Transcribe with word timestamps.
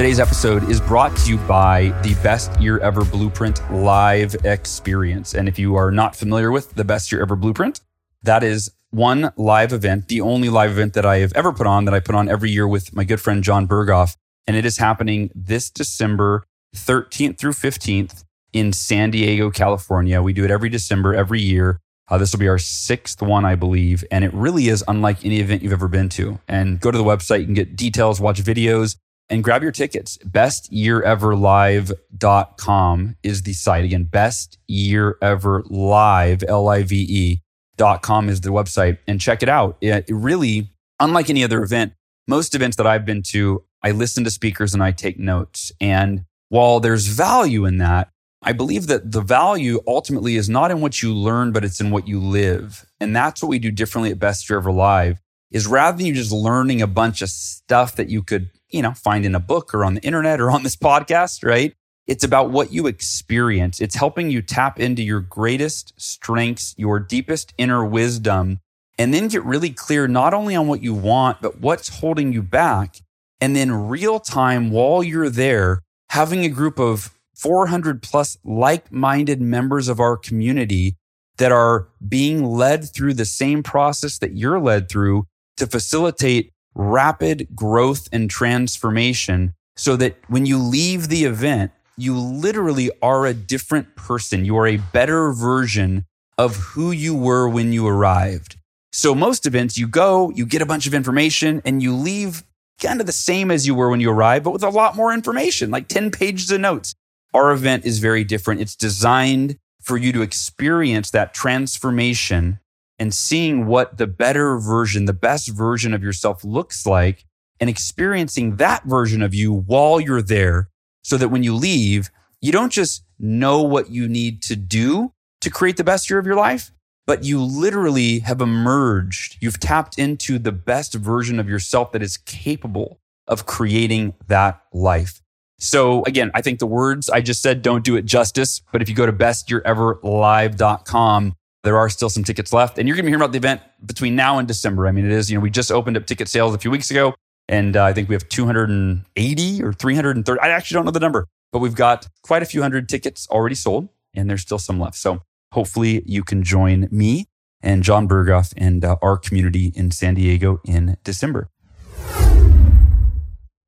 Today's 0.00 0.18
episode 0.18 0.66
is 0.70 0.80
brought 0.80 1.14
to 1.14 1.30
you 1.30 1.36
by 1.46 1.90
the 2.02 2.14
Best 2.22 2.58
Year 2.58 2.78
Ever 2.78 3.04
Blueprint 3.04 3.60
live 3.70 4.34
experience. 4.46 5.34
And 5.34 5.46
if 5.46 5.58
you 5.58 5.76
are 5.76 5.90
not 5.90 6.16
familiar 6.16 6.50
with 6.50 6.72
the 6.72 6.84
Best 6.84 7.12
Year 7.12 7.20
Ever 7.20 7.36
Blueprint, 7.36 7.82
that 8.22 8.42
is 8.42 8.70
one 8.88 9.30
live 9.36 9.74
event, 9.74 10.08
the 10.08 10.22
only 10.22 10.48
live 10.48 10.70
event 10.70 10.94
that 10.94 11.04
I 11.04 11.18
have 11.18 11.34
ever 11.34 11.52
put 11.52 11.66
on 11.66 11.84
that 11.84 11.92
I 11.92 12.00
put 12.00 12.14
on 12.14 12.30
every 12.30 12.50
year 12.50 12.66
with 12.66 12.96
my 12.96 13.04
good 13.04 13.20
friend 13.20 13.44
John 13.44 13.68
Berghoff. 13.68 14.16
And 14.46 14.56
it 14.56 14.64
is 14.64 14.78
happening 14.78 15.30
this 15.34 15.68
December 15.68 16.46
13th 16.74 17.36
through 17.36 17.52
15th 17.52 18.24
in 18.54 18.72
San 18.72 19.10
Diego, 19.10 19.50
California. 19.50 20.22
We 20.22 20.32
do 20.32 20.46
it 20.46 20.50
every 20.50 20.70
December, 20.70 21.14
every 21.14 21.42
year. 21.42 21.78
Uh, 22.08 22.16
this 22.16 22.32
will 22.32 22.40
be 22.40 22.48
our 22.48 22.56
sixth 22.56 23.20
one, 23.20 23.44
I 23.44 23.54
believe. 23.54 24.02
And 24.10 24.24
it 24.24 24.32
really 24.32 24.68
is 24.68 24.82
unlike 24.88 25.26
any 25.26 25.40
event 25.40 25.62
you've 25.62 25.74
ever 25.74 25.88
been 25.88 26.08
to. 26.08 26.40
And 26.48 26.80
go 26.80 26.90
to 26.90 26.96
the 26.96 27.04
website, 27.04 27.40
you 27.40 27.44
can 27.44 27.54
get 27.54 27.76
details, 27.76 28.18
watch 28.18 28.42
videos 28.42 28.96
and 29.30 29.42
grab 29.42 29.62
your 29.62 29.72
tickets. 29.72 30.18
Bestyeareverlive.com 30.18 33.16
is 33.22 33.42
the 33.42 33.54
site. 33.54 33.84
Again, 33.84 34.06
bestyeareverlive, 34.10 36.44
L-I-V-E 36.46 37.40
dot 37.76 38.02
com 38.02 38.28
is 38.28 38.40
the 38.42 38.50
website 38.50 38.98
and 39.06 39.20
check 39.20 39.42
it 39.42 39.48
out. 39.48 39.78
It 39.80 40.04
really, 40.10 40.68
unlike 40.98 41.30
any 41.30 41.42
other 41.42 41.62
event, 41.62 41.94
most 42.28 42.54
events 42.54 42.76
that 42.76 42.86
I've 42.86 43.06
been 43.06 43.22
to, 43.28 43.64
I 43.82 43.92
listen 43.92 44.24
to 44.24 44.30
speakers 44.30 44.74
and 44.74 44.82
I 44.82 44.92
take 44.92 45.18
notes. 45.18 45.72
And 45.80 46.26
while 46.50 46.80
there's 46.80 47.06
value 47.06 47.64
in 47.64 47.78
that, 47.78 48.10
I 48.42 48.52
believe 48.52 48.88
that 48.88 49.12
the 49.12 49.22
value 49.22 49.80
ultimately 49.86 50.36
is 50.36 50.48
not 50.48 50.70
in 50.70 50.80
what 50.80 51.02
you 51.02 51.14
learn, 51.14 51.52
but 51.52 51.64
it's 51.64 51.80
in 51.80 51.90
what 51.90 52.06
you 52.06 52.20
live. 52.20 52.84
And 52.98 53.16
that's 53.16 53.42
what 53.42 53.48
we 53.48 53.58
do 53.58 53.70
differently 53.70 54.10
at 54.10 54.18
Best 54.18 54.48
Year 54.48 54.58
Ever 54.58 54.72
Live 54.72 55.20
is 55.50 55.66
rather 55.66 55.96
than 55.96 56.06
you 56.06 56.14
just 56.14 56.32
learning 56.32 56.82
a 56.82 56.86
bunch 56.86 57.22
of 57.22 57.30
stuff 57.30 57.96
that 57.96 58.08
you 58.08 58.22
could 58.22 58.50
you 58.70 58.82
know, 58.82 58.92
find 58.92 59.24
in 59.24 59.34
a 59.34 59.40
book 59.40 59.74
or 59.74 59.84
on 59.84 59.94
the 59.94 60.02
internet 60.02 60.40
or 60.40 60.50
on 60.50 60.62
this 60.62 60.76
podcast, 60.76 61.44
right? 61.44 61.74
It's 62.06 62.24
about 62.24 62.50
what 62.50 62.72
you 62.72 62.86
experience. 62.86 63.80
It's 63.80 63.94
helping 63.94 64.30
you 64.30 64.42
tap 64.42 64.80
into 64.80 65.02
your 65.02 65.20
greatest 65.20 65.92
strengths, 65.96 66.74
your 66.76 66.98
deepest 66.98 67.54
inner 67.56 67.84
wisdom, 67.84 68.58
and 68.98 69.14
then 69.14 69.28
get 69.28 69.44
really 69.44 69.70
clear 69.70 70.08
not 70.08 70.34
only 70.34 70.56
on 70.56 70.66
what 70.66 70.82
you 70.82 70.94
want, 70.94 71.40
but 71.40 71.60
what's 71.60 72.00
holding 72.00 72.32
you 72.32 72.42
back. 72.42 72.96
And 73.40 73.54
then 73.54 73.88
real 73.88 74.20
time 74.20 74.70
while 74.70 75.02
you're 75.02 75.30
there, 75.30 75.82
having 76.10 76.44
a 76.44 76.48
group 76.48 76.78
of 76.78 77.16
400 77.34 78.02
plus 78.02 78.36
like 78.44 78.92
minded 78.92 79.40
members 79.40 79.88
of 79.88 80.00
our 80.00 80.16
community 80.16 80.96
that 81.38 81.52
are 81.52 81.88
being 82.06 82.44
led 82.44 82.92
through 82.92 83.14
the 83.14 83.24
same 83.24 83.62
process 83.62 84.18
that 84.18 84.36
you're 84.36 84.60
led 84.60 84.90
through 84.90 85.26
to 85.56 85.66
facilitate 85.66 86.52
rapid 86.74 87.48
growth 87.54 88.08
and 88.12 88.30
transformation 88.30 89.54
so 89.76 89.96
that 89.96 90.16
when 90.28 90.46
you 90.46 90.58
leave 90.58 91.08
the 91.08 91.24
event, 91.24 91.72
you 91.96 92.18
literally 92.18 92.90
are 93.02 93.26
a 93.26 93.34
different 93.34 93.94
person. 93.96 94.44
You 94.44 94.56
are 94.58 94.66
a 94.66 94.76
better 94.76 95.32
version 95.32 96.06
of 96.38 96.56
who 96.56 96.90
you 96.90 97.14
were 97.14 97.48
when 97.48 97.72
you 97.72 97.86
arrived. 97.86 98.56
So 98.92 99.14
most 99.14 99.46
events, 99.46 99.78
you 99.78 99.86
go, 99.86 100.30
you 100.30 100.46
get 100.46 100.62
a 100.62 100.66
bunch 100.66 100.86
of 100.86 100.94
information 100.94 101.62
and 101.64 101.82
you 101.82 101.94
leave 101.94 102.42
kind 102.80 103.00
of 103.00 103.06
the 103.06 103.12
same 103.12 103.50
as 103.50 103.66
you 103.66 103.74
were 103.74 103.90
when 103.90 104.00
you 104.00 104.10
arrived, 104.10 104.44
but 104.44 104.52
with 104.52 104.62
a 104.62 104.70
lot 104.70 104.96
more 104.96 105.12
information, 105.12 105.70
like 105.70 105.86
10 105.88 106.10
pages 106.10 106.50
of 106.50 106.60
notes. 106.60 106.94
Our 107.32 107.52
event 107.52 107.84
is 107.84 107.98
very 107.98 108.24
different. 108.24 108.60
It's 108.60 108.74
designed 108.74 109.56
for 109.80 109.96
you 109.96 110.12
to 110.12 110.22
experience 110.22 111.10
that 111.10 111.32
transformation 111.34 112.58
and 113.00 113.12
seeing 113.14 113.66
what 113.66 113.96
the 113.96 114.06
better 114.06 114.58
version, 114.58 115.06
the 115.06 115.12
best 115.12 115.48
version 115.48 115.92
of 115.94 116.02
yourself 116.02 116.44
looks 116.44 116.84
like 116.86 117.24
and 117.58 117.70
experiencing 117.70 118.54
that 118.56 118.84
version 118.84 119.22
of 119.22 119.34
you 119.34 119.52
while 119.52 119.98
you're 119.98 120.22
there 120.22 120.68
so 121.02 121.16
that 121.16 121.30
when 121.30 121.42
you 121.42 121.56
leave, 121.56 122.10
you 122.40 122.52
don't 122.52 122.72
just 122.72 123.02
know 123.18 123.62
what 123.62 123.90
you 123.90 124.06
need 124.06 124.42
to 124.42 124.54
do 124.54 125.12
to 125.40 125.50
create 125.50 125.78
the 125.78 125.84
best 125.84 126.10
year 126.10 126.18
of 126.18 126.26
your 126.26 126.36
life, 126.36 126.72
but 127.06 127.24
you 127.24 127.42
literally 127.42 128.18
have 128.20 128.42
emerged. 128.42 129.38
You've 129.40 129.58
tapped 129.58 129.98
into 129.98 130.38
the 130.38 130.52
best 130.52 130.92
version 130.94 131.40
of 131.40 131.48
yourself 131.48 131.92
that 131.92 132.02
is 132.02 132.18
capable 132.18 133.00
of 133.26 133.46
creating 133.46 134.12
that 134.28 134.60
life. 134.74 135.22
So 135.58 136.04
again, 136.04 136.30
I 136.34 136.42
think 136.42 136.58
the 136.58 136.66
words 136.66 137.08
I 137.08 137.22
just 137.22 137.40
said 137.42 137.62
don't 137.62 137.84
do 137.84 137.96
it 137.96 138.04
justice, 138.04 138.60
but 138.72 138.82
if 138.82 138.90
you 138.90 138.94
go 138.94 139.06
to 139.06 139.12
bestyeareverlive.com, 139.12 141.34
there 141.62 141.76
are 141.76 141.88
still 141.88 142.08
some 142.08 142.24
tickets 142.24 142.52
left. 142.52 142.78
And 142.78 142.88
you're 142.88 142.96
going 142.96 143.04
to 143.04 143.06
be 143.06 143.10
hearing 143.10 143.22
about 143.22 143.32
the 143.32 143.38
event 143.38 143.60
between 143.84 144.16
now 144.16 144.38
and 144.38 144.48
December. 144.48 144.86
I 144.86 144.92
mean, 144.92 145.04
it 145.04 145.12
is, 145.12 145.30
you 145.30 145.36
know, 145.36 145.42
we 145.42 145.50
just 145.50 145.70
opened 145.70 145.96
up 145.96 146.06
ticket 146.06 146.28
sales 146.28 146.54
a 146.54 146.58
few 146.58 146.70
weeks 146.70 146.90
ago. 146.90 147.14
And 147.48 147.76
uh, 147.76 147.84
I 147.84 147.92
think 147.92 148.08
we 148.08 148.14
have 148.14 148.28
280 148.28 149.62
or 149.62 149.72
330. 149.72 150.40
I 150.40 150.48
actually 150.48 150.76
don't 150.76 150.84
know 150.84 150.92
the 150.92 151.00
number, 151.00 151.26
but 151.52 151.58
we've 151.58 151.74
got 151.74 152.06
quite 152.22 152.42
a 152.42 152.46
few 152.46 152.62
hundred 152.62 152.88
tickets 152.88 153.26
already 153.28 153.56
sold 153.56 153.88
and 154.14 154.30
there's 154.30 154.42
still 154.42 154.58
some 154.58 154.78
left. 154.78 154.96
So 154.96 155.22
hopefully 155.52 156.02
you 156.06 156.22
can 156.22 156.42
join 156.44 156.88
me 156.90 157.26
and 157.60 157.82
John 157.82 158.08
Berghoff 158.08 158.54
and 158.56 158.84
uh, 158.84 158.96
our 159.02 159.16
community 159.16 159.72
in 159.74 159.90
San 159.90 160.14
Diego 160.14 160.60
in 160.64 160.96
December. 161.04 161.50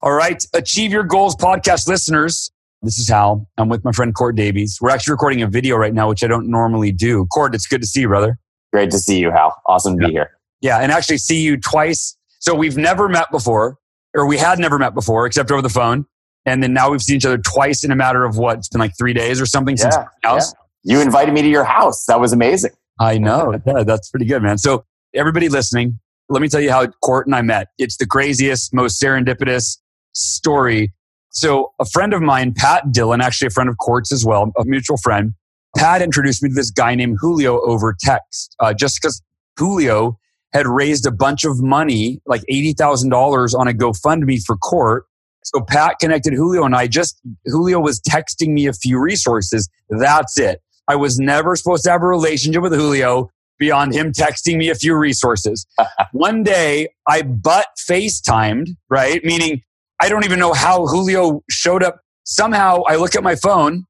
All 0.01 0.13
right. 0.13 0.45
Achieve 0.55 0.93
Your 0.93 1.05
Goals 1.05 1.37
podcast 1.37 1.87
listeners. 1.89 2.51
This 2.85 2.99
is 2.99 3.09
Hal. 3.09 3.49
I'm 3.59 3.69
with 3.69 3.85
my 3.85 3.93
friend 3.93 4.13
Cort 4.13 4.35
Davies. 4.35 4.79
We're 4.81 4.91
actually 4.91 5.13
recording 5.13 5.41
a 5.41 5.47
video 5.47 5.77
right 5.77 5.95
now, 5.95 6.09
which 6.09 6.25
I 6.25 6.27
don't 6.27 6.51
normally 6.51 6.91
do. 6.91 7.27
Cort, 7.27 7.55
it's 7.55 7.69
good 7.69 7.81
to 7.81 7.87
see 7.87 8.01
you, 8.01 8.09
brother. 8.09 8.41
Great 8.73 8.91
to 8.91 8.99
see 8.99 9.21
you, 9.21 9.31
Hal. 9.31 9.55
Awesome 9.67 9.97
to 9.99 10.03
yeah. 10.03 10.09
be 10.09 10.13
here. 10.15 10.31
Yeah, 10.63 10.79
and 10.79 10.91
actually 10.91 11.19
see 11.19 11.43
you 11.43 11.59
twice. 11.59 12.17
So 12.41 12.57
we've 12.57 12.77
never 12.77 13.09
met 13.09 13.31
before, 13.31 13.79
or 14.17 14.27
we 14.27 14.37
had 14.37 14.59
never 14.59 14.81
met 14.81 14.95
before, 14.95 15.27
except 15.27 15.53
over 15.53 15.63
the 15.63 15.69
phone. 15.69 16.07
And 16.45 16.61
then 16.61 16.73
now 16.73 16.91
we've 16.91 17.01
seen 17.01 17.17
each 17.17 17.25
other 17.25 17.39
twice 17.39 17.85
in 17.85 17.93
a 17.93 17.97
matter 17.97 18.25
of 18.25 18.37
what? 18.37 18.59
It's 18.59 18.69
been 18.69 18.81
like 18.81 18.95
three 18.99 19.13
days 19.13 19.41
or 19.41 19.47
something 19.47 19.77
yeah, 19.77 19.83
since 19.83 19.97
house. 20.25 20.53
Yeah. 20.83 20.97
You 20.97 21.03
invited 21.03 21.33
me 21.33 21.43
to 21.43 21.49
your 21.49 21.65
house. 21.65 22.05
That 22.07 22.19
was 22.19 22.33
amazing. 22.33 22.73
I 22.99 23.17
know. 23.19 23.61
Yeah, 23.67 23.85
that's 23.85 24.11
pretty 24.11 24.27
good, 24.27 24.43
man. 24.43 24.59
So 24.59 24.85
everybody 25.15 25.49
listening, 25.49 26.01
let 26.29 26.43
me 26.43 26.49
tell 26.49 26.61
you 26.61 26.73
how 26.73 26.89
Cort 27.05 27.29
and 27.29 27.37
I 27.37 27.43
met. 27.43 27.69
It's 27.79 27.97
the 27.97 28.07
craziest, 28.07 28.75
most 28.75 29.01
serendipitous 29.01 29.79
story 30.15 30.93
so 31.33 31.73
a 31.81 31.85
friend 31.87 32.13
of 32.15 32.23
mine, 32.23 32.55
Pat 32.55 32.93
Dillon, 32.93 33.21
actually 33.21 33.49
a 33.49 33.51
friend 33.51 33.69
of 33.69 33.79
Cort's 33.79 34.13
as 34.13 34.25
well, 34.25 34.53
a 34.59 34.65
mutual 34.65 34.99
friend, 34.99 35.35
Pat 35.77 36.03
introduced 36.03 36.43
me 36.43 36.51
to 36.51 36.55
this 36.55 36.71
guy 36.71 36.95
named 36.95 37.17
Julio 37.21 37.61
over 37.63 37.97
text, 37.99 38.55
uh, 38.61 38.75
just 38.75 39.01
because 39.01 39.23
Julio 39.57 40.19
had 40.53 40.67
raised 40.67 41.07
a 41.07 41.11
bunch 41.11 41.45
of 41.45 41.63
money, 41.63 42.21
like 42.27 42.43
$80,000 42.51 43.59
on 43.59 43.69
a 43.69 43.73
GoFundMe 43.73 44.43
for 44.45 44.57
Cort. 44.59 45.07
So 45.45 45.63
Pat 45.63 45.97
connected 45.99 46.35
Julio 46.35 46.65
and 46.65 46.77
I 46.77 46.87
just, 46.87 47.21
Julio 47.47 47.81
was 47.81 48.01
texting 48.01 48.49
me 48.49 48.67
a 48.67 48.73
few 48.73 49.01
resources. 49.01 49.69
That's 49.89 50.39
it. 50.39 50.61
I 50.89 50.97
was 50.97 51.19
never 51.19 51.57
supposed 51.57 51.85
to 51.85 51.91
have 51.91 52.03
a 52.03 52.07
relationship 52.07 52.63
with 52.63 52.75
Julio 52.75 53.31
beyond 53.59 53.95
him 53.95 54.13
texting 54.13 54.59
me 54.59 54.69
a 54.69 54.75
few 54.75 54.95
resources. 54.95 55.67
One 56.13 56.43
day 56.43 56.89
I 57.09 57.23
butt 57.23 57.67
FaceTimed, 57.89 58.77
right? 58.91 59.25
Meaning 59.25 59.63
I 60.03 60.09
don't 60.09 60.25
even 60.25 60.41
know 60.41 60.53
how 60.53 60.85
Julio 60.89 61.45
showed 61.49 61.85
up. 61.85 62.01
Somehow 62.25 62.83
I 62.89 62.97
look 62.97 63.15
at 63.15 63.23
my 63.23 63.37
phone 63.37 63.85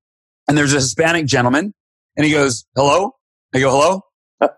and 0.46 0.58
there's 0.58 0.74
a 0.74 0.76
Hispanic 0.76 1.24
gentleman 1.24 1.72
and 2.18 2.26
he 2.26 2.30
goes, 2.30 2.66
hello? 2.76 3.12
I 3.54 3.60
go, 3.60 3.70
hello? 3.70 4.50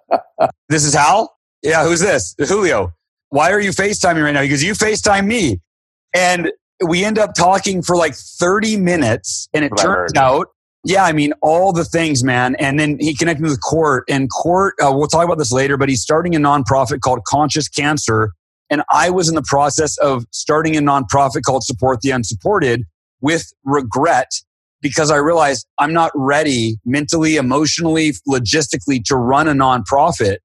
this 0.68 0.84
is 0.84 0.94
Hal? 0.94 1.32
Yeah, 1.62 1.84
who's 1.84 2.00
this? 2.00 2.34
Julio. 2.40 2.92
Why 3.28 3.52
are 3.52 3.60
you 3.60 3.70
FaceTiming 3.70 4.24
right 4.24 4.32
now? 4.32 4.42
He 4.42 4.48
goes, 4.48 4.64
you 4.64 4.72
FaceTime 4.72 5.28
me. 5.28 5.60
And 6.12 6.50
we 6.84 7.04
end 7.04 7.20
up 7.20 7.34
talking 7.34 7.82
for 7.82 7.96
like 7.96 8.16
30 8.16 8.76
minutes 8.78 9.48
and 9.54 9.64
it 9.64 9.70
turns 9.78 10.14
out, 10.16 10.48
yeah, 10.84 11.04
I 11.04 11.12
mean, 11.12 11.34
all 11.40 11.72
the 11.72 11.84
things, 11.84 12.24
man. 12.24 12.56
And 12.56 12.80
then 12.80 12.98
he 12.98 13.14
connected 13.14 13.44
me 13.44 13.48
with 13.48 13.62
Cort 13.62 14.02
and 14.10 14.28
Cort, 14.28 14.74
uh, 14.82 14.90
we'll 14.92 15.06
talk 15.06 15.24
about 15.24 15.38
this 15.38 15.52
later, 15.52 15.76
but 15.76 15.88
he's 15.88 16.02
starting 16.02 16.34
a 16.34 16.40
nonprofit 16.40 16.98
called 16.98 17.20
Conscious 17.28 17.68
Cancer 17.68 18.32
and 18.70 18.82
I 18.90 19.10
was 19.10 19.28
in 19.28 19.34
the 19.34 19.44
process 19.46 19.96
of 19.98 20.24
starting 20.30 20.76
a 20.76 20.80
nonprofit 20.80 21.42
called 21.42 21.64
Support 21.64 22.00
the 22.00 22.10
Unsupported 22.10 22.84
with 23.20 23.52
regret 23.64 24.30
because 24.80 25.10
I 25.10 25.16
realized 25.16 25.66
I'm 25.78 25.92
not 25.92 26.12
ready 26.14 26.76
mentally, 26.84 27.36
emotionally, 27.36 28.12
logistically 28.28 29.02
to 29.04 29.16
run 29.16 29.48
a 29.48 29.52
nonprofit, 29.52 30.36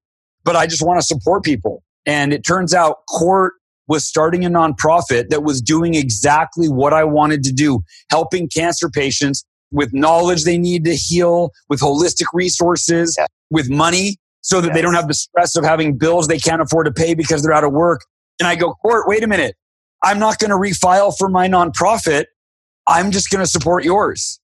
but 0.44 0.56
I 0.56 0.66
just 0.66 0.81
want 0.81 1.00
to 1.00 1.06
support 1.06 1.44
people. 1.44 1.83
And 2.06 2.33
it 2.33 2.45
turns 2.45 2.74
out 2.74 2.98
Court 3.10 3.54
was 3.88 4.07
starting 4.07 4.45
a 4.45 4.50
nonprofit 4.50 5.30
that 5.30 5.44
was 5.44 5.62
doing 5.62 5.95
exactly 5.95 6.69
what 6.69 6.94
I 6.94 7.04
wanted 7.04 7.44
to 7.44 7.51
do, 7.51 7.81
helping 8.10 8.48
cancer 8.48 8.89
patients 8.89 9.44
with 9.71 9.94
knowledge 9.94 10.44
they 10.44 10.57
need 10.57 10.86
to 10.86 10.95
heal, 10.95 11.51
with 11.68 11.81
holistic 11.81 12.25
resources, 12.33 13.18
with 13.50 13.69
money 13.69 14.18
so 14.42 14.62
that 14.62 14.68
yes. 14.68 14.76
they 14.76 14.82
don't 14.82 14.94
have 14.94 15.08
the 15.08 15.14
stress 15.14 15.56
of 15.56 15.64
having 15.64 15.98
bills 15.98 16.28
they 16.28 16.40
can't 16.40 16.62
afford 16.62 16.86
to 16.86 16.92
pay 16.92 17.14
because 17.14 17.44
they're 17.44 17.54
out 17.54 17.64
of 17.64 17.72
work. 17.72 18.02
And 18.40 18.48
I 18.48 18.56
go, 18.56 18.74
Cort, 18.76 19.08
wait 19.08 19.24
a 19.24 19.28
minute. 19.28 19.56
I'm 20.04 20.20
not 20.20 20.40
going 20.40 20.52
to 20.52 20.56
refile 20.56 21.16
for 21.18 21.30
my 21.30 21.48
nonprofit. 21.48 22.26
I'm 22.88 23.12
just 23.12 23.30
going 23.30 23.44
to 23.44 23.50
support 23.50 23.84
yours. 23.84 24.40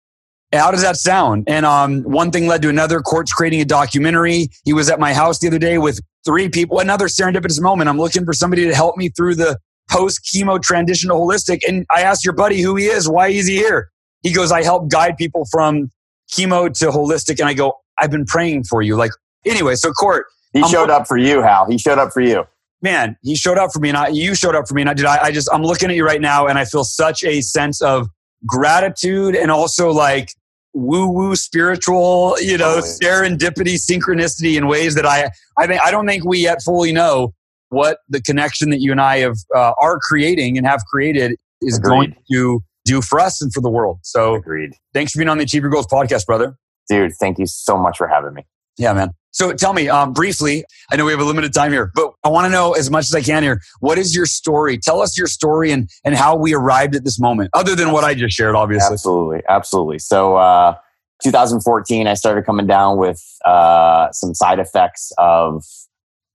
How 0.54 0.72
does 0.72 0.82
that 0.82 0.98
sound? 0.98 1.46
And 1.48 1.66
um, 1.66 2.04
one 2.04 2.32
thing 2.32 2.48
led 2.48 2.62
to 2.62 2.70
another. 2.70 3.02
Cort's 3.02 3.34
creating 3.34 3.62
a 3.62 3.66
documentary. 3.66 4.50
He 4.64 4.74
was 4.74 4.90
at 4.90 5.00
my 5.00 5.14
house 5.14 5.40
the 5.40 5.48
other 5.48 5.60
day 5.60 5.78
with 5.78 6.00
three 6.24 6.50
people. 6.50 6.80
Another 6.80 7.08
serendipitous 7.08 7.62
moment. 7.62 7.90
I'm 7.90 7.98
looking 7.98 8.26
for 8.26 8.34
somebody 8.34 8.66
to 8.66 8.76
help 8.76 8.96
me 8.98 9.10
through 9.10 9.36
the 9.36 9.58
post 9.90 10.22
chemo 10.24 10.62
transition 10.62 11.10
to 11.10 11.16
holistic. 11.16 11.60
And 11.68 11.86
I 11.94 12.02
asked 12.02 12.24
your 12.24 12.34
buddy 12.34 12.62
who 12.62 12.76
he 12.76 12.86
is. 12.86 13.10
Why 13.10 13.30
is 13.30 13.48
he 13.48 13.56
here? 13.56 13.90
He 14.22 14.34
goes, 14.34 14.52
I 14.52 14.64
help 14.64 14.90
guide 14.90 15.18
people 15.18 15.46
from 15.52 15.90
chemo 16.32 16.72
to 16.80 16.86
holistic. 16.88 17.40
And 17.40 17.50
I 17.50 17.54
go, 17.54 17.74
I've 18.00 18.12
been 18.12 18.26
praying 18.26 18.66
for 18.66 18.82
you. 18.82 18.96
Like, 18.96 19.12
anyway, 19.46 19.76
so 19.76 19.92
Cort. 19.92 20.26
He 20.54 20.62
I'm 20.62 20.70
showed 20.70 20.90
up 20.90 21.08
for 21.08 21.18
you, 21.18 21.42
Hal. 21.42 21.66
He 21.70 21.78
showed 21.78 21.98
up 21.98 22.14
for 22.14 22.22
you. 22.22 22.46
Man, 22.82 23.18
he 23.24 23.36
showed 23.36 23.58
up 23.58 23.74
for 23.74 23.80
me 23.80 23.90
and 23.90 23.98
I, 23.98 24.08
you 24.10 24.36
showed 24.36 24.56
up 24.56 24.68
for 24.68 24.74
me. 24.74 24.82
And 24.82 24.90
I 24.90 24.94
did. 24.94 25.06
I, 25.06 25.24
I 25.24 25.32
just, 25.32 25.50
I'm 25.52 25.64
looking 25.64 25.90
at 25.90 25.96
you 25.96 26.06
right 26.06 26.22
now 26.22 26.48
and 26.48 26.58
I 26.58 26.66
feel 26.66 26.84
such 26.84 27.24
a 27.24 27.42
sense 27.42 27.82
of 27.82 28.08
gratitude 28.46 29.36
and 29.36 29.50
also 29.52 29.92
like 29.92 30.30
woo 30.74 31.08
woo 31.08 31.36
spiritual, 31.36 32.38
you 32.40 32.58
know, 32.58 32.80
serendipity, 32.80 33.76
synchronicity 33.76 34.58
in 34.58 34.68
ways 34.68 34.96
that 34.96 35.06
I, 35.06 35.32
I 35.58 35.68
think, 35.68 35.82
I 35.84 35.92
don't 35.92 36.06
think 36.06 36.26
we 36.26 36.40
yet 36.40 36.62
fully 36.64 36.92
know 36.92 37.34
what 37.70 37.98
the 38.08 38.22
connection 38.22 38.70
that 38.70 38.82
you 38.82 38.92
and 38.92 39.02
I 39.02 39.20
have, 39.20 39.38
uh, 39.56 39.74
are 39.82 40.00
creating 40.00 40.58
and 40.58 40.68
have 40.68 40.86
created 40.86 41.36
is 41.62 41.78
Agreed. 41.78 41.90
going 41.90 42.16
to 42.32 42.60
do 42.86 43.02
for 43.02 43.20
us 43.20 43.42
and 43.42 43.52
for 43.52 43.62
the 43.62 43.70
world. 43.70 44.00
So, 44.04 44.36
Agreed. 44.36 44.74
thanks 44.94 45.12
for 45.12 45.20
being 45.20 45.30
on 45.30 45.38
the 45.38 45.44
Achieve 45.44 45.64
Your 45.64 45.72
Goals 45.72 45.88
podcast, 45.88 46.26
brother. 46.26 46.56
Dude, 46.88 47.14
thank 47.20 47.40
you 47.40 47.48
so 47.48 47.78
much 47.78 47.98
for 47.98 48.08
having 48.08 48.34
me. 48.34 48.46
Yeah, 48.78 48.94
man. 48.94 49.12
So 49.32 49.52
tell 49.52 49.74
me 49.74 49.90
um, 49.90 50.14
briefly, 50.14 50.64
I 50.92 50.96
know 50.96 51.04
we 51.04 51.12
have 51.12 51.20
a 51.20 51.26
limited 51.26 51.54
time 51.54 51.74
here, 51.74 51.92
but 51.94 52.14
I 52.24 52.30
want 52.30 52.46
to 52.46 52.50
know 52.50 52.72
as 52.72 52.90
much 52.90 53.04
as 53.04 53.14
I 53.14 53.22
can 53.22 53.44
here. 53.44 53.62
What 53.82 53.98
is 53.98 54.16
your 54.16 54.26
story? 54.26 54.78
Tell 54.78 55.02
us 55.02 55.18
your 55.18 55.28
story 55.28 55.72
and, 55.72 55.90
and 56.06 56.16
how 56.16 56.38
we 56.38 56.54
arrived 56.54 56.96
at 56.96 57.04
this 57.04 57.20
moment, 57.20 57.50
other 57.54 57.76
than 57.76 57.92
what 57.92 58.06
I 58.06 58.14
just 58.14 58.34
shared, 58.34 58.56
obviously. 58.56 58.94
Absolutely. 58.94 59.42
Absolutely. 59.50 60.00
So, 60.00 60.38
uh, 60.38 60.76
2014, 61.24 62.08
I 62.08 62.14
started 62.14 62.46
coming 62.46 62.66
down 62.66 62.98
with 62.98 63.22
uh, 63.44 64.10
some 64.12 64.34
side 64.34 64.60
effects 64.60 65.12
of, 65.18 65.66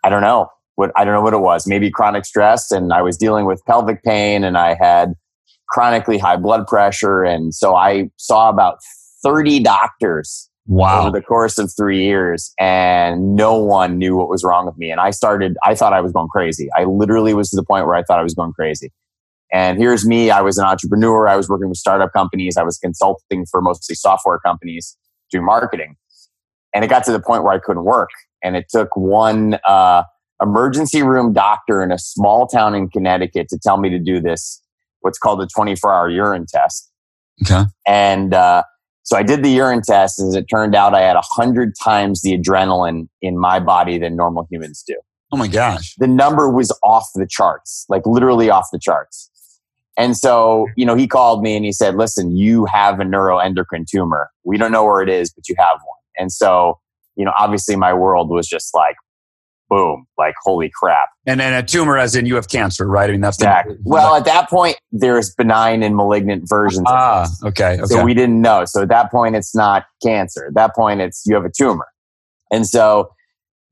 I 0.05 0.11
don't 0.11 0.23
know, 0.23 0.49
what 0.75 0.91
I 0.95 1.05
don't 1.05 1.15
know 1.15 1.23
what 1.23 1.35
it 1.35 1.41
was, 1.41 1.67
maybe 1.67 1.91
chronic 1.91 2.25
stress. 2.25 2.71
And 2.71 2.93
I 2.93 3.01
was 3.01 3.17
dealing 3.17 3.47
with 3.47 3.63
pelvic 3.67 4.03
pain 4.03 4.45
and 4.45 4.59
I 4.59 4.75
had 4.75 5.15
chronically 5.71 6.19
high 6.19 6.37
blood 6.37 6.67
pressure. 6.67 7.23
And 7.23 7.55
so 7.55 7.77
I 7.77 8.11
saw 8.17 8.49
about 8.49 8.79
30 9.23 9.61
doctors 9.61 10.50
wow. 10.67 11.03
over 11.03 11.11
the 11.11 11.23
course 11.23 11.59
of 11.59 11.73
three 11.77 12.05
years 12.05 12.53
and 12.59 13.35
no 13.35 13.55
one 13.57 13.99
knew 13.99 14.17
what 14.17 14.29
was 14.29 14.45
wrong 14.45 14.67
with 14.67 14.77
me 14.77 14.91
and 14.91 15.01
i 15.01 15.11
started 15.11 15.57
i 15.65 15.75
thought 15.75 15.93
i 15.93 16.01
was 16.01 16.13
going 16.13 16.29
crazy. 16.29 16.69
I 16.77 16.85
literally 16.85 17.35
was 17.35 17.51
to 17.51 17.57
the 17.57 17.65
point 17.65 17.87
where 17.87 17.95
i 17.95 18.03
thought 18.03 18.19
i 18.19 18.23
was 18.23 18.35
going 18.35 18.53
crazy. 18.53 18.93
And 19.53 19.79
here's 19.79 20.07
me 20.07 20.31
i 20.31 20.41
was 20.41 20.59
an 20.59 20.65
entrepreneur 20.65 21.29
i 21.29 21.37
was 21.37 21.49
working 21.49 21.69
with 21.69 21.79
startup 21.79 22.13
companies 22.13 22.57
i 22.57 22.63
was 22.63 22.79
consulting 22.79 23.47
for 23.51 23.61
mostly 23.61 23.95
software 23.95 24.39
companies 24.39 24.97
doing 25.31 25.45
marketing. 25.45 25.97
And 26.73 26.85
it 26.85 26.89
got 26.89 27.05
to 27.05 27.13
the 27.13 27.21
point 27.21 27.43
where 27.45 27.53
i 27.53 27.59
couldn't 27.59 27.85
work 27.85 28.11
and 28.43 28.57
it 28.57 28.67
took 28.71 28.97
one 28.97 29.59
uh, 29.67 30.03
emergency 30.43 31.03
room 31.03 31.33
doctor 31.33 31.83
in 31.83 31.93
a 31.93 31.99
small 31.99 32.47
town 32.47 32.75
in 32.75 32.89
connecticut 32.89 33.49
to 33.49 33.59
tell 33.59 33.77
me 33.77 33.91
to 33.91 33.99
do 33.99 34.21
this 34.21 34.63
what's 35.01 35.19
called 35.19 35.41
a 35.43 35.47
24 35.47 35.93
hour 35.93 36.11
urine 36.11 36.47
test. 36.47 36.91
Okay. 37.43 37.65
And 37.87 38.35
uh, 38.35 38.63
so 39.11 39.19
I 39.19 39.25
did 39.25 39.43
the 39.43 39.49
urine 39.49 39.83
test, 39.83 40.21
and 40.21 40.29
as 40.29 40.37
it 40.37 40.47
turned 40.49 40.77
out, 40.77 40.95
I 40.95 41.01
had 41.01 41.17
a 41.17 41.23
hundred 41.23 41.75
times 41.75 42.23
the 42.23 42.39
adrenaline 42.39 43.09
in 43.21 43.37
my 43.37 43.59
body 43.59 43.99
than 43.99 44.15
normal 44.15 44.47
humans 44.49 44.85
do. 44.87 44.95
Oh 45.33 45.37
my 45.37 45.49
gosh! 45.49 45.97
The 45.99 46.07
number 46.07 46.49
was 46.49 46.73
off 46.85 47.09
the 47.17 47.27
charts, 47.27 47.87
like 47.89 48.07
literally 48.07 48.51
off 48.51 48.69
the 48.73 48.79
charts. 48.79 49.29
And 49.99 50.17
so, 50.17 50.69
you 50.77 50.87
know, 50.87 50.95
he 50.95 51.09
called 51.09 51.43
me 51.43 51.57
and 51.57 51.65
he 51.65 51.73
said, 51.73 51.97
"Listen, 51.97 52.37
you 52.37 52.67
have 52.67 53.01
a 53.01 53.03
neuroendocrine 53.03 53.89
tumor. 53.91 54.31
We 54.45 54.57
don't 54.57 54.71
know 54.71 54.85
where 54.85 55.03
it 55.03 55.09
is, 55.09 55.33
but 55.33 55.49
you 55.49 55.57
have 55.59 55.79
one." 55.79 55.99
And 56.17 56.31
so, 56.31 56.79
you 57.17 57.25
know, 57.25 57.33
obviously, 57.37 57.75
my 57.75 57.93
world 57.93 58.31
was 58.31 58.47
just 58.47 58.73
like, 58.77 58.95
boom, 59.71 60.07
like 60.19 60.35
holy 60.43 60.71
crap. 60.75 61.09
And 61.27 61.41
then 61.41 61.55
a 61.55 61.63
tumor, 61.63 61.97
as 61.97 62.17
in 62.17 62.27
you 62.27 62.35
have 62.35 62.49
cancer, 62.49 62.87
right? 62.87 63.09
I 63.09 63.13
mean, 63.13 63.21
that's 63.21 63.39
exactly. 63.39 63.77
The, 63.77 63.83
well, 63.85 64.17
at 64.17 64.25
that 64.27 64.51
point, 64.51 64.77
there's 64.93 65.33
benign 65.35 65.83
and 65.83 65.97
malignant 65.97 66.49
versions. 66.49 66.87
Ah, 66.89 67.27
okay, 67.45 67.75
okay. 67.81 67.85
So 67.87 68.05
we 68.05 68.13
didn't 68.13 68.43
know. 68.43 68.65
So 68.67 68.83
at 68.83 68.89
that 68.89 69.11
point, 69.11 69.37
it's 69.37 69.55
not 69.55 69.85
cancer. 70.03 70.47
At 70.49 70.55
that 70.55 70.75
point, 70.75 71.01
it's 71.01 71.25
you 71.27 71.35
have 71.37 71.45
a 71.45 71.51
tumor. 71.51 71.87
And 72.51 72.67
so 72.67 73.11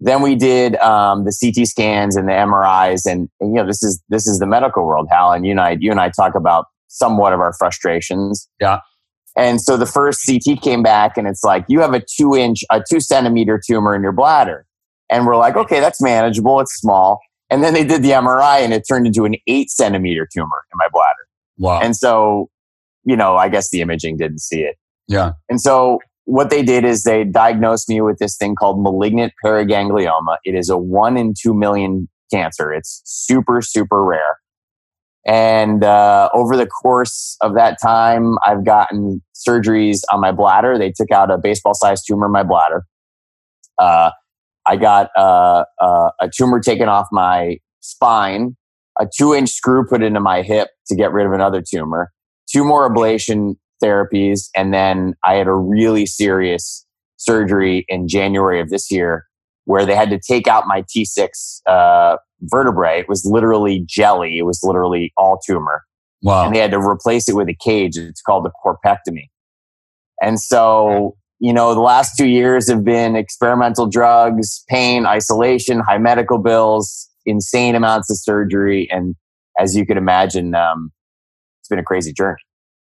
then 0.00 0.22
we 0.22 0.36
did 0.36 0.76
um, 0.76 1.24
the 1.24 1.36
CT 1.36 1.66
scans 1.66 2.16
and 2.16 2.28
the 2.28 2.32
MRIs, 2.32 3.04
and, 3.10 3.28
and, 3.40 3.54
you 3.54 3.60
know, 3.60 3.66
this 3.66 3.82
is 3.82 4.02
this 4.08 4.26
is 4.26 4.38
the 4.38 4.46
medical 4.46 4.86
world, 4.86 5.08
Hal. 5.10 5.32
And 5.32 5.44
you 5.44 5.50
and 5.50 5.60
I, 5.60 5.76
you 5.80 5.90
and 5.90 6.00
I 6.00 6.10
talk 6.10 6.34
about 6.34 6.66
somewhat 6.86 7.32
of 7.32 7.40
our 7.40 7.52
frustrations. 7.52 8.48
Yeah. 8.60 8.80
And 9.36 9.60
so 9.60 9.76
the 9.76 9.86
first 9.86 10.26
CT 10.26 10.62
came 10.62 10.82
back, 10.82 11.16
and 11.16 11.26
it's 11.26 11.44
like 11.44 11.64
you 11.68 11.80
have 11.80 11.94
a 11.94 12.00
two 12.00 12.34
inch, 12.34 12.64
a 12.70 12.82
two 12.88 13.00
centimeter 13.00 13.60
tumor 13.64 13.94
in 13.94 14.02
your 14.02 14.12
bladder. 14.12 14.66
And 15.10 15.26
we're 15.26 15.37
like, 15.37 15.56
okay, 15.56 15.81
that's 15.81 16.02
manageable. 16.02 16.60
It's 16.60 16.75
small. 16.75 17.20
And 17.50 17.64
then 17.64 17.72
they 17.72 17.84
did 17.84 18.02
the 18.02 18.10
MRI 18.10 18.60
and 18.60 18.72
it 18.75 18.84
turned 18.88 19.06
into 19.06 19.25
an 19.25 19.37
eight 19.46 19.70
centimeter 19.70 20.28
tumor 20.32 20.64
in 20.72 20.76
my 20.76 20.88
bladder. 20.93 21.28
Wow. 21.56 21.81
And 21.81 21.96
so, 21.96 22.50
you 23.05 23.16
know, 23.16 23.37
I 23.37 23.49
guess 23.49 23.70
the 23.70 23.81
imaging 23.81 24.19
didn't 24.19 24.40
see 24.40 24.60
it. 24.60 24.76
Yeah. 25.06 25.32
And 25.49 25.60
so 25.60 26.00
what 26.25 26.50
they 26.50 26.62
did 26.62 26.84
is 26.84 27.05
they 27.05 27.25
diagnosed 27.25 27.88
me 27.88 28.02
with 28.02 28.19
this 28.19 28.37
thing 28.37 28.55
called 28.55 28.82
malignant 28.82 29.32
paraganglioma. 29.43 30.37
It 30.44 30.55
is 30.55 30.69
a 30.69 30.76
one 30.76 31.16
in 31.16 31.32
two 31.40 31.54
million 31.54 32.08
cancer. 32.31 32.72
It's 32.72 33.00
super, 33.06 33.62
super 33.62 34.04
rare. 34.04 34.38
And 35.26 35.84
uh, 35.84 36.28
over 36.34 36.56
the 36.56 36.66
course 36.66 37.37
of 37.40 37.54
that 37.54 37.78
time, 37.82 38.37
I've 38.44 38.64
gotten 38.64 39.22
surgeries 39.34 40.00
on 40.12 40.20
my 40.20 40.32
bladder. 40.32 40.78
They 40.78 40.93
took 40.93 41.11
out 41.11 41.31
a 41.31 41.38
baseball 41.38 41.75
sized 41.75 42.04
tumor 42.06 42.26
in 42.26 42.32
my 42.32 42.43
bladder. 42.43 42.84
Uh, 43.78 44.11
I 44.68 44.76
got 44.76 45.10
uh, 45.16 45.64
uh, 45.80 46.10
a 46.20 46.28
tumor 46.28 46.60
taken 46.60 46.88
off 46.88 47.06
my 47.10 47.58
spine, 47.80 48.56
a 49.00 49.06
two 49.16 49.34
inch 49.34 49.50
screw 49.50 49.86
put 49.86 50.02
into 50.02 50.20
my 50.20 50.42
hip 50.42 50.68
to 50.88 50.96
get 50.96 51.12
rid 51.12 51.26
of 51.26 51.32
another 51.32 51.62
tumor, 51.62 52.12
two 52.50 52.64
more 52.64 52.88
ablation 52.88 53.54
therapies, 53.82 54.48
and 54.54 54.75
then 54.75 55.14
I 55.25 55.34
had 55.34 55.46
a 55.46 55.54
really 55.54 56.04
serious 56.04 56.84
surgery 57.16 57.84
in 57.88 58.08
January 58.08 58.60
of 58.60 58.68
this 58.68 58.90
year 58.90 59.25
where 59.64 59.84
they 59.84 59.94
had 59.94 60.10
to 60.10 60.18
take 60.18 60.46
out 60.46 60.66
my 60.66 60.82
T6 60.82 61.28
uh, 61.66 62.16
vertebrae. 62.42 63.00
It 63.00 63.08
was 63.08 63.25
literally 63.25 63.84
jelly. 63.87 64.38
It 64.38 64.44
was 64.44 64.60
literally 64.62 65.12
all 65.16 65.38
tumor. 65.46 65.82
Wow. 66.22 66.46
And 66.46 66.54
they 66.54 66.58
had 66.58 66.70
to 66.70 66.78
replace 66.78 67.28
it 67.28 67.37
with 67.37 67.48
a 67.48 67.56
cage. 67.62 67.96
It's 67.96 68.22
called 68.22 68.46
a 68.46 68.52
corpectomy. 68.64 69.28
And 70.20 70.40
so 70.40 71.16
you 71.40 71.52
know, 71.52 71.75
the 71.75 71.80
last 71.80 72.16
two 72.16 72.26
years 72.26 72.68
have 72.68 72.85
been 72.85 73.16
experimental 73.16 73.87
drugs, 73.87 74.64
pain, 74.68 75.07
isolation, 75.07 75.80
high 75.80 75.99
medical 75.99 76.38
bills, 76.38 77.09
insane 77.26 77.75
amounts 77.75 78.11
of 78.11 78.18
surgery. 78.18 78.88
And 78.90 79.14
as 79.59 79.76
you 79.76 79.87
can 79.87 79.97
imagine, 79.97 80.54
um, 80.54 80.90
it's 81.61 81.68
been 81.68 81.78
a 81.78 81.85
crazy 81.85 82.12
journey. 82.12 82.38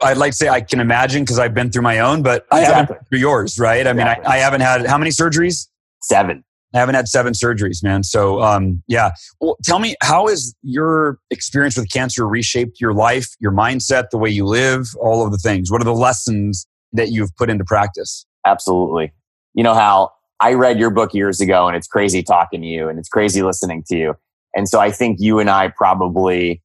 I'd 0.01 0.17
like 0.17 0.31
to 0.31 0.37
say 0.37 0.49
I 0.49 0.61
can 0.61 0.79
imagine 0.79 1.23
because 1.23 1.39
I've 1.39 1.53
been 1.53 1.71
through 1.71 1.81
my 1.81 1.99
own, 1.99 2.23
but 2.23 2.45
exactly. 2.45 2.59
I 2.59 2.63
haven't 2.63 2.87
been 2.87 3.05
through 3.05 3.19
yours, 3.19 3.59
right? 3.59 3.85
I 3.85 3.91
exactly. 3.91 4.23
mean, 4.23 4.31
I, 4.31 4.35
I, 4.35 4.37
haven't 4.37 4.61
had 4.61 4.87
how 4.87 4.97
many 4.97 5.11
surgeries? 5.11 5.67
Seven. 6.03 6.43
I 6.73 6.79
haven't 6.79 6.95
had 6.95 7.07
seven 7.07 7.33
surgeries, 7.33 7.83
man. 7.83 8.03
So, 8.03 8.41
um, 8.41 8.81
yeah. 8.87 9.11
Well, 9.41 9.57
tell 9.63 9.79
me, 9.79 9.95
how 10.01 10.27
has 10.27 10.55
your 10.61 11.17
experience 11.31 11.75
with 11.75 11.91
cancer 11.91 12.27
reshaped 12.27 12.79
your 12.79 12.93
life, 12.93 13.27
your 13.39 13.51
mindset, 13.51 14.11
the 14.11 14.17
way 14.17 14.29
you 14.29 14.45
live, 14.45 14.87
all 15.01 15.25
of 15.25 15.31
the 15.31 15.37
things? 15.37 15.71
What 15.71 15.81
are 15.81 15.85
the 15.85 15.93
lessons 15.93 16.65
that 16.93 17.09
you've 17.09 17.35
put 17.35 17.49
into 17.49 17.65
practice? 17.65 18.25
Absolutely. 18.45 19.11
You 19.53 19.63
know 19.63 19.73
how 19.73 20.11
I 20.39 20.53
read 20.53 20.79
your 20.79 20.89
book 20.89 21.13
years 21.13 21.41
ago 21.41 21.67
and 21.67 21.75
it's 21.75 21.87
crazy 21.87 22.23
talking 22.23 22.61
to 22.61 22.67
you 22.67 22.87
and 22.87 22.97
it's 22.97 23.09
crazy 23.09 23.41
listening 23.41 23.83
to 23.89 23.97
you. 23.97 24.15
And 24.55 24.67
so 24.67 24.79
I 24.79 24.91
think 24.91 25.17
you 25.19 25.39
and 25.39 25.49
I 25.49 25.67
probably, 25.69 26.61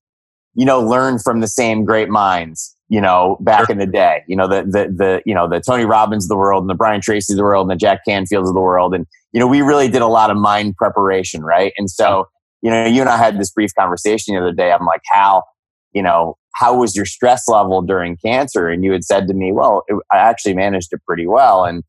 you 0.54 0.64
know, 0.64 0.80
learned 0.80 1.22
from 1.22 1.40
the 1.40 1.48
same 1.48 1.84
great 1.84 2.08
minds, 2.08 2.74
you 2.88 3.00
know, 3.00 3.36
back 3.40 3.68
in 3.68 3.78
the 3.78 3.86
day, 3.86 4.22
you 4.26 4.36
know, 4.36 4.48
the, 4.48 4.62
the, 4.62 4.94
the, 4.96 5.22
you 5.26 5.34
know, 5.34 5.48
the 5.48 5.60
Tony 5.60 5.84
Robbins 5.84 6.24
of 6.24 6.28
the 6.28 6.36
world 6.36 6.62
and 6.62 6.70
the 6.70 6.74
Brian 6.74 7.00
Tracy 7.00 7.32
of 7.32 7.36
the 7.36 7.42
world 7.42 7.68
and 7.68 7.70
the 7.70 7.80
Jack 7.80 8.00
Canfields 8.08 8.48
of 8.48 8.54
the 8.54 8.60
world. 8.60 8.94
And, 8.94 9.06
you 9.32 9.40
know, 9.40 9.46
we 9.46 9.60
really 9.60 9.88
did 9.88 10.02
a 10.02 10.06
lot 10.06 10.30
of 10.30 10.36
mind 10.36 10.76
preparation, 10.76 11.42
right? 11.42 11.72
And 11.76 11.90
so, 11.90 12.28
you 12.62 12.70
know, 12.70 12.86
you 12.86 13.00
and 13.00 13.10
I 13.10 13.16
had 13.16 13.38
this 13.38 13.50
brief 13.50 13.72
conversation 13.78 14.34
the 14.34 14.40
other 14.40 14.52
day. 14.52 14.72
I'm 14.72 14.86
like, 14.86 15.02
Hal, 15.10 15.44
you 15.92 16.02
know, 16.02 16.38
how 16.54 16.76
was 16.76 16.94
your 16.94 17.04
stress 17.04 17.48
level 17.48 17.82
during 17.82 18.16
cancer? 18.16 18.68
And 18.68 18.84
you 18.84 18.92
had 18.92 19.04
said 19.04 19.26
to 19.28 19.34
me, 19.34 19.52
well, 19.52 19.82
it, 19.88 19.96
I 20.10 20.18
actually 20.18 20.54
managed 20.54 20.92
it 20.92 21.00
pretty 21.06 21.26
well. 21.26 21.64
And 21.64 21.82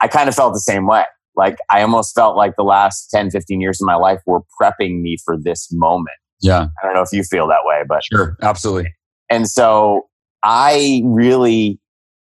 I 0.00 0.08
kind 0.08 0.28
of 0.28 0.34
felt 0.34 0.54
the 0.54 0.60
same 0.60 0.86
way. 0.86 1.04
Like 1.36 1.58
I 1.70 1.82
almost 1.82 2.14
felt 2.14 2.36
like 2.36 2.56
the 2.56 2.64
last 2.64 3.10
10, 3.10 3.30
15 3.30 3.60
years 3.60 3.80
of 3.80 3.86
my 3.86 3.94
life 3.94 4.20
were 4.26 4.40
prepping 4.60 5.02
me 5.02 5.18
for 5.24 5.36
this 5.38 5.68
moment. 5.70 6.16
Yeah. 6.40 6.68
I 6.82 6.86
don't 6.86 6.94
know 6.94 7.02
if 7.02 7.12
you 7.12 7.22
feel 7.22 7.46
that 7.48 7.60
way, 7.64 7.82
but 7.86 8.02
sure, 8.04 8.36
absolutely. 8.42 8.94
And 9.30 9.48
so 9.48 10.08
I 10.42 11.02
really 11.04 11.78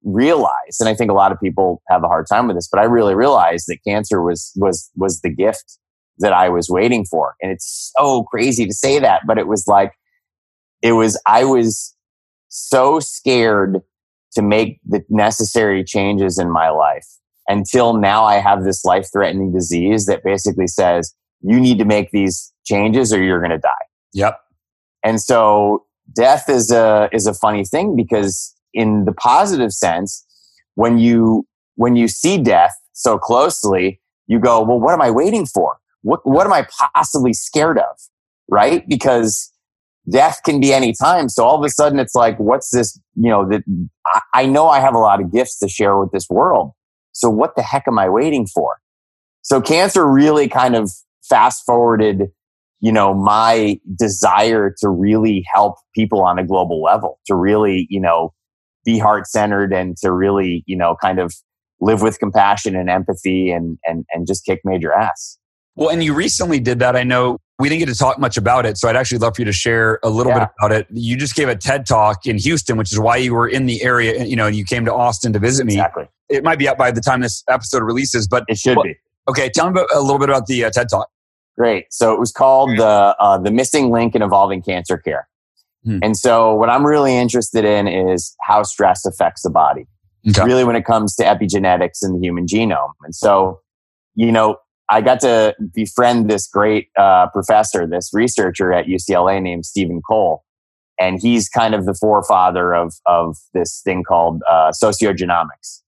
realized, 0.02 0.80
and 0.80 0.88
I 0.88 0.94
think 0.94 1.10
a 1.10 1.14
lot 1.14 1.32
of 1.32 1.40
people 1.40 1.82
have 1.88 2.02
a 2.02 2.08
hard 2.08 2.26
time 2.28 2.46
with 2.46 2.56
this, 2.56 2.68
but 2.70 2.80
I 2.80 2.84
really 2.84 3.14
realized 3.14 3.66
that 3.68 3.78
cancer 3.86 4.22
was 4.22 4.52
was 4.56 4.90
was 4.96 5.20
the 5.20 5.30
gift 5.30 5.78
that 6.18 6.32
I 6.32 6.48
was 6.48 6.68
waiting 6.68 7.04
for. 7.04 7.34
And 7.42 7.52
it's 7.52 7.92
so 7.96 8.24
crazy 8.24 8.66
to 8.66 8.72
say 8.72 8.98
that, 8.98 9.22
but 9.26 9.38
it 9.38 9.46
was 9.46 9.66
like 9.66 9.92
it 10.83 10.92
was 10.92 11.21
I 11.26 11.45
was 11.45 11.95
so 12.49 13.00
scared 13.00 13.80
to 14.33 14.42
make 14.42 14.80
the 14.87 15.04
necessary 15.09 15.83
changes 15.85 16.38
in 16.38 16.50
my 16.50 16.68
life 16.68 17.06
until 17.49 17.95
now 17.95 18.25
I 18.25 18.37
have 18.37 18.64
this 18.64 18.85
life 18.85 19.09
threatening 19.12 19.52
disease 19.52 20.06
that 20.06 20.23
basically 20.25 20.66
says 20.66 21.14
you 21.40 21.61
need 21.61 21.78
to 21.78 21.85
make 21.85 22.11
these 22.11 22.52
changes 22.64 23.12
or 23.12 23.23
you're 23.23 23.40
going 23.40 23.50
to 23.50 23.59
die. 23.59 23.71
Yep. 24.12 24.40
And 25.04 25.21
so 25.21 25.85
death 26.14 26.49
is 26.49 26.71
a 26.71 27.09
is 27.12 27.26
a 27.26 27.35
funny 27.35 27.64
thing 27.64 27.97
because 27.97 28.54
in 28.73 29.04
the 29.04 29.12
positive 29.12 29.73
sense 29.73 30.25
when 30.75 30.99
you 30.99 31.47
when 31.76 31.97
you 31.97 32.09
see 32.09 32.38
death 32.38 32.75
so 32.92 33.18
closely 33.18 34.00
you 34.26 34.38
go 34.38 34.62
well 34.62 34.80
what 34.80 34.92
am 34.92 35.02
I 35.02 35.11
waiting 35.11 35.47
for? 35.47 35.78
What 36.02 36.21
what 36.25 36.47
am 36.47 36.52
I 36.52 36.66
possibly 36.95 37.33
scared 37.33 37.78
of? 37.78 37.97
Right? 38.49 38.88
Because 38.88 39.52
death 40.10 40.40
can 40.44 40.60
be 40.60 40.72
any 40.72 40.92
time. 40.92 41.28
So 41.28 41.44
all 41.44 41.58
of 41.58 41.64
a 41.64 41.70
sudden 41.70 41.98
it's 41.98 42.14
like, 42.14 42.38
what's 42.38 42.70
this? 42.70 42.98
You 43.14 43.30
know, 43.30 43.48
that 43.48 43.62
I 44.34 44.46
know 44.46 44.68
I 44.68 44.80
have 44.80 44.94
a 44.94 44.98
lot 44.98 45.20
of 45.20 45.32
gifts 45.32 45.58
to 45.58 45.68
share 45.68 45.98
with 45.98 46.12
this 46.12 46.28
world. 46.30 46.72
So 47.12 47.30
what 47.30 47.56
the 47.56 47.62
heck 47.62 47.84
am 47.88 47.98
I 47.98 48.08
waiting 48.08 48.46
for? 48.46 48.76
So 49.42 49.60
cancer 49.60 50.06
really 50.06 50.48
kind 50.48 50.76
of 50.76 50.90
fast 51.25 51.64
forwarded, 51.64 52.30
you 52.80 52.92
know, 52.92 53.14
my 53.14 53.80
desire 53.96 54.75
to 54.78 54.88
really 54.88 55.44
help 55.52 55.76
people 55.94 56.22
on 56.22 56.38
a 56.38 56.44
global 56.44 56.82
level, 56.82 57.20
to 57.26 57.34
really, 57.34 57.86
you 57.90 58.00
know, 58.00 58.32
be 58.84 58.98
heart 58.98 59.26
centered 59.26 59.72
and 59.72 59.96
to 59.98 60.12
really, 60.12 60.62
you 60.66 60.76
know, 60.76 60.96
kind 61.00 61.18
of 61.18 61.34
live 61.80 62.02
with 62.02 62.18
compassion 62.18 62.76
and 62.76 62.88
empathy 62.88 63.50
and, 63.50 63.78
and, 63.84 64.04
and 64.12 64.26
just 64.26 64.44
kick 64.44 64.60
major 64.64 64.92
ass. 64.92 65.38
Well, 65.76 65.90
and 65.90 66.02
you 66.02 66.14
recently 66.14 66.59
did 66.59 66.78
that. 66.80 66.97
I 66.97 67.04
know 67.04 67.38
we 67.59 67.68
didn't 67.68 67.80
get 67.80 67.92
to 67.92 67.99
talk 67.99 68.18
much 68.18 68.37
about 68.37 68.66
it, 68.66 68.78
so 68.78 68.88
I'd 68.88 68.97
actually 68.97 69.18
love 69.18 69.37
for 69.37 69.42
you 69.42 69.47
to 69.47 69.52
share 69.52 69.99
a 70.02 70.11
little 70.11 70.33
yeah. 70.33 70.40
bit 70.40 70.49
about 70.59 70.73
it. 70.73 70.87
You 70.90 71.16
just 71.16 71.35
gave 71.35 71.49
a 71.49 71.56
TED 71.56 71.87
talk 71.87 72.26
in 72.26 72.38
Houston, 72.38 72.76
which 72.76 72.92
is 72.92 72.99
why 72.99 73.16
you 73.16 73.35
were 73.35 73.49
in 73.49 73.66
the 73.66 73.83
area. 73.83 74.25
You 74.25 74.37
know, 74.37 74.47
you 74.47 74.64
came 74.64 74.85
to 74.87 74.92
Austin 74.92 75.33
to 75.35 75.38
visit 75.38 75.66
me. 75.66 75.75
Exactly. 75.75 76.09
It 76.28 76.42
might 76.42 76.59
be 76.59 76.68
out 76.68 76.76
by 76.76 76.90
the 76.90 77.00
time 77.00 77.21
this 77.21 77.45
episode 77.49 77.83
releases, 77.83 78.26
but 78.26 78.45
it 78.49 78.59
should 78.59 78.76
well, 78.76 78.85
be. 78.85 78.97
Okay, 79.28 79.49
tell 79.49 79.66
me 79.66 79.73
about, 79.73 79.88
a 79.95 80.00
little 80.00 80.18
bit 80.18 80.28
about 80.28 80.47
the 80.47 80.64
uh, 80.64 80.71
TED 80.71 80.88
talk. 80.88 81.09
Great. 81.59 81.87
So 81.90 82.12
it 82.12 82.21
was 82.21 82.33
called 82.33 82.71
the 82.76 82.85
uh, 83.18 83.38
the 83.38 83.50
missing 83.50 83.90
link 83.90 84.14
in 84.14 84.23
evolving 84.23 84.62
cancer 84.62 84.99
care. 84.99 85.28
Hmm. 85.85 86.00
And 86.02 86.16
so 86.16 86.54
what 86.54 86.68
I'm 86.68 86.85
really 86.85 87.16
interested 87.16 87.64
in 87.64 87.87
is 87.87 88.35
how 88.42 88.62
stress 88.62 89.06
affects 89.06 89.42
the 89.42 89.50
body. 89.50 89.87
Okay. 90.28 90.45
Really, 90.45 90.64
when 90.64 90.75
it 90.76 90.85
comes 90.85 91.14
to 91.16 91.23
epigenetics 91.23 92.02
in 92.02 92.12
the 92.12 92.18
human 92.18 92.47
genome. 92.47 92.90
And 93.04 93.14
so, 93.14 93.61
you 94.16 94.33
know, 94.33 94.56
I 94.88 95.00
got 95.00 95.20
to 95.20 95.54
befriend 95.74 96.30
this 96.30 96.46
great 96.46 96.88
uh, 96.96 97.28
professor, 97.32 97.86
this 97.86 98.10
researcher 98.12 98.72
at 98.72 98.86
UCLA 98.86 99.42
named 99.42 99.66
Stephen 99.66 100.00
Cole. 100.00 100.44
And 100.98 101.20
he's 101.20 101.48
kind 101.48 101.74
of 101.74 101.84
the 101.84 101.94
forefather 101.94 102.74
of, 102.74 102.94
of 103.04 103.36
this 103.52 103.82
thing 103.84 104.04
called 104.04 104.42
uh, 104.48 104.72
sociogenomics. 104.82 105.82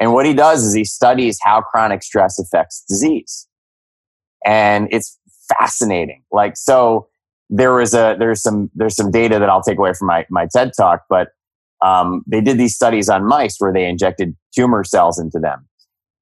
And 0.00 0.12
what 0.12 0.24
he 0.24 0.32
does 0.32 0.64
is 0.64 0.72
he 0.72 0.84
studies 0.84 1.38
how 1.42 1.60
chronic 1.60 2.02
stress 2.02 2.38
affects 2.38 2.84
disease. 2.88 3.46
And 4.46 4.88
it's 4.92 5.18
fascinating. 5.58 6.22
Like, 6.30 6.56
so 6.56 7.08
there 7.50 7.74
was 7.74 7.92
a, 7.92 8.16
there's 8.18 8.40
some, 8.40 8.70
there's 8.74 8.94
some 8.94 9.10
data 9.10 9.38
that 9.38 9.50
I'll 9.50 9.62
take 9.62 9.78
away 9.78 9.92
from 9.92 10.06
my, 10.06 10.24
my 10.30 10.46
TED 10.46 10.72
talk, 10.76 11.02
but 11.10 11.28
um, 11.84 12.22
they 12.26 12.40
did 12.40 12.56
these 12.56 12.74
studies 12.74 13.08
on 13.08 13.26
mice 13.26 13.56
where 13.58 13.72
they 13.72 13.86
injected 13.86 14.36
tumor 14.54 14.84
cells 14.84 15.18
into 15.18 15.38
them 15.38 15.67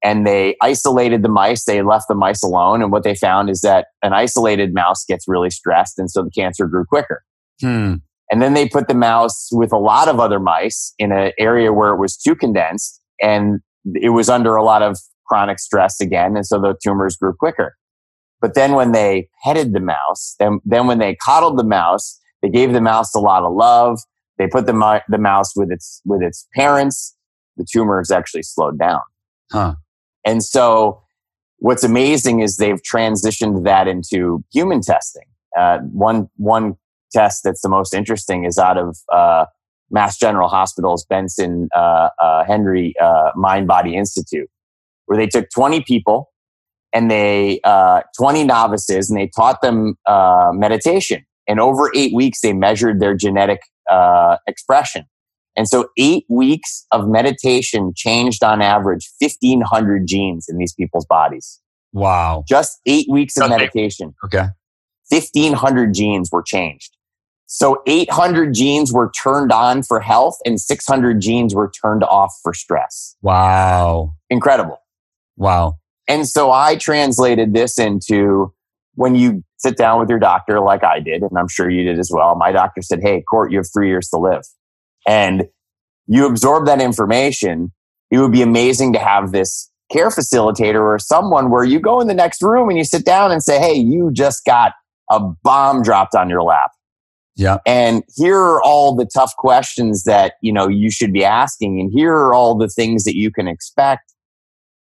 and 0.03 0.27
they 0.27 0.55
isolated 0.61 1.23
the 1.23 1.29
mice. 1.29 1.65
They 1.65 1.81
left 1.81 2.05
the 2.07 2.15
mice 2.15 2.43
alone. 2.43 2.81
And 2.81 2.91
what 2.91 3.03
they 3.03 3.15
found 3.15 3.49
is 3.49 3.61
that 3.61 3.87
an 4.03 4.13
isolated 4.13 4.73
mouse 4.73 5.03
gets 5.05 5.27
really 5.27 5.49
stressed. 5.49 5.97
And 5.97 6.09
so 6.09 6.23
the 6.23 6.31
cancer 6.31 6.67
grew 6.67 6.85
quicker. 6.85 7.23
Hmm. 7.59 7.95
And 8.29 8.41
then 8.41 8.53
they 8.53 8.67
put 8.67 8.87
the 8.87 8.93
mouse 8.93 9.49
with 9.51 9.71
a 9.71 9.77
lot 9.77 10.07
of 10.07 10.19
other 10.19 10.39
mice 10.39 10.93
in 10.99 11.11
an 11.11 11.31
area 11.39 11.71
where 11.71 11.93
it 11.93 11.97
was 11.97 12.17
too 12.17 12.35
condensed 12.35 13.01
and 13.21 13.61
it 13.95 14.09
was 14.09 14.29
under 14.29 14.55
a 14.55 14.63
lot 14.63 14.81
of 14.81 14.97
chronic 15.27 15.59
stress 15.59 15.99
again. 16.01 16.35
And 16.35 16.45
so 16.45 16.59
the 16.59 16.75
tumors 16.83 17.15
grew 17.15 17.33
quicker. 17.33 17.75
But 18.41 18.53
then 18.53 18.73
when 18.73 18.91
they 18.91 19.29
petted 19.43 19.73
the 19.73 19.79
mouse, 19.79 20.35
then, 20.39 20.59
then 20.65 20.87
when 20.87 20.99
they 20.99 21.15
coddled 21.15 21.57
the 21.57 21.63
mouse, 21.63 22.19
they 22.41 22.49
gave 22.49 22.73
the 22.73 22.81
mouse 22.81 23.15
a 23.15 23.19
lot 23.19 23.43
of 23.43 23.53
love. 23.53 23.99
They 24.37 24.47
put 24.47 24.67
the, 24.67 25.01
the 25.09 25.17
mouse 25.17 25.55
with 25.55 25.71
its, 25.71 26.01
with 26.05 26.21
its 26.21 26.47
parents. 26.53 27.15
The 27.55 27.65
tumors 27.69 28.11
actually 28.11 28.43
slowed 28.43 28.77
down. 28.77 29.01
Huh. 29.51 29.75
And 30.27 30.43
so 30.43 31.01
what's 31.59 31.85
amazing 31.85 32.41
is 32.41 32.57
they've 32.57 32.81
transitioned 32.81 33.63
that 33.63 33.87
into 33.87 34.43
human 34.51 34.81
testing. 34.81 35.23
Uh, 35.57 35.79
one, 35.91 36.29
one 36.35 36.75
test 37.13 37.43
that's 37.45 37.61
the 37.61 37.69
most 37.69 37.93
interesting 37.93 38.43
is 38.43 38.59
out 38.59 38.77
of, 38.77 38.97
uh, 39.11 39.45
Mass 39.89 40.17
General 40.17 40.49
Hospital's 40.49 41.05
Benson 41.05 41.69
uh, 41.73 42.09
uh 42.21 42.43
Henry 42.43 42.93
uh, 43.01 43.31
Mind 43.37 43.67
Body 43.67 43.95
Institute, 43.95 44.49
where 45.05 45.17
they 45.17 45.27
took 45.27 45.47
20 45.55 45.81
people 45.83 46.29
and 46.91 47.09
they, 47.09 47.61
uh, 47.63 48.01
20 48.19 48.43
novices, 48.43 49.09
and 49.09 49.17
they 49.17 49.31
taught 49.33 49.61
them 49.61 49.95
meditation. 50.59 51.25
And 51.47 51.61
over 51.61 51.89
eight 51.95 52.13
weeks, 52.13 52.41
they 52.41 52.51
measured 52.51 52.99
their 52.99 53.15
genetic 53.15 53.61
expression. 54.45 55.05
And 55.57 55.67
so 55.67 55.89
eight 55.97 56.25
weeks 56.29 56.85
of 56.91 57.09
meditation 57.09 57.91
changed 57.95 58.43
on 58.43 58.61
average 58.61 59.09
1500 59.19 60.05
genes 60.05 60.45
in 60.47 60.57
these 60.57 60.71
people's 60.71 61.05
bodies. 61.07 61.59
Wow. 61.93 62.43
Just 62.47 62.79
eight 62.85 63.07
weeks 63.09 63.35
of 63.37 63.45
okay. 63.45 63.57
meditation. 63.57 64.13
Okay. 64.23 64.45
1500 65.09 65.95
genes 65.95 66.29
were 66.31 66.43
changed. 66.43 66.95
So 67.47 67.81
800 67.87 68.53
genes 68.53 68.93
were 68.93 69.09
turned 69.11 69.51
on 69.51 69.81
for 69.81 69.99
health 69.99 70.37
and 70.45 70.61
600 70.61 71.19
genes 71.21 71.55
were 71.55 71.71
turned 71.71 72.03
off 72.03 72.37
for 72.43 72.53
stress. 72.53 73.15
Wow. 73.21 74.13
Incredible. 74.29 74.79
Wow. 75.37 75.79
And 76.07 76.27
so 76.27 76.51
I 76.51 76.75
translated 76.75 77.53
this 77.53 77.79
into 77.79 78.53
when 78.93 79.15
you 79.15 79.43
sit 79.57 79.75
down 79.75 79.99
with 79.99 80.09
your 80.09 80.19
doctor, 80.19 80.59
like 80.59 80.83
I 80.83 80.99
did, 80.99 81.23
and 81.23 81.37
I'm 81.37 81.47
sure 81.47 81.69
you 81.69 81.83
did 81.83 81.99
as 81.99 82.11
well. 82.13 82.35
My 82.35 82.51
doctor 82.51 82.81
said, 82.81 82.99
Hey, 83.01 83.23
Cort, 83.27 83.51
you 83.51 83.57
have 83.57 83.67
three 83.73 83.87
years 83.87 84.09
to 84.09 84.17
live 84.17 84.43
and 85.07 85.47
you 86.07 86.27
absorb 86.27 86.65
that 86.67 86.81
information, 86.81 87.71
it 88.11 88.19
would 88.19 88.31
be 88.31 88.41
amazing 88.41 88.93
to 88.93 88.99
have 88.99 89.31
this 89.31 89.71
care 89.91 90.09
facilitator 90.09 90.81
or 90.81 90.99
someone 90.99 91.49
where 91.49 91.63
you 91.63 91.79
go 91.79 91.99
in 92.01 92.07
the 92.07 92.13
next 92.13 92.41
room 92.41 92.69
and 92.69 92.77
you 92.77 92.83
sit 92.83 93.05
down 93.05 93.31
and 93.31 93.41
say, 93.41 93.59
Hey, 93.59 93.73
you 93.73 94.11
just 94.11 94.45
got 94.45 94.73
a 95.09 95.19
bomb 95.43 95.81
dropped 95.81 96.15
on 96.15 96.29
your 96.29 96.43
lap. 96.43 96.71
Yeah. 97.35 97.57
And 97.65 98.03
here 98.15 98.37
are 98.37 98.61
all 98.63 98.95
the 98.95 99.05
tough 99.05 99.35
questions 99.37 100.03
that, 100.05 100.33
you 100.41 100.51
know, 100.51 100.67
you 100.67 100.89
should 100.89 101.13
be 101.13 101.23
asking. 101.23 101.79
And 101.79 101.91
here 101.93 102.13
are 102.13 102.33
all 102.33 102.57
the 102.57 102.67
things 102.67 103.03
that 103.03 103.15
you 103.15 103.31
can 103.31 103.47
expect 103.47 104.11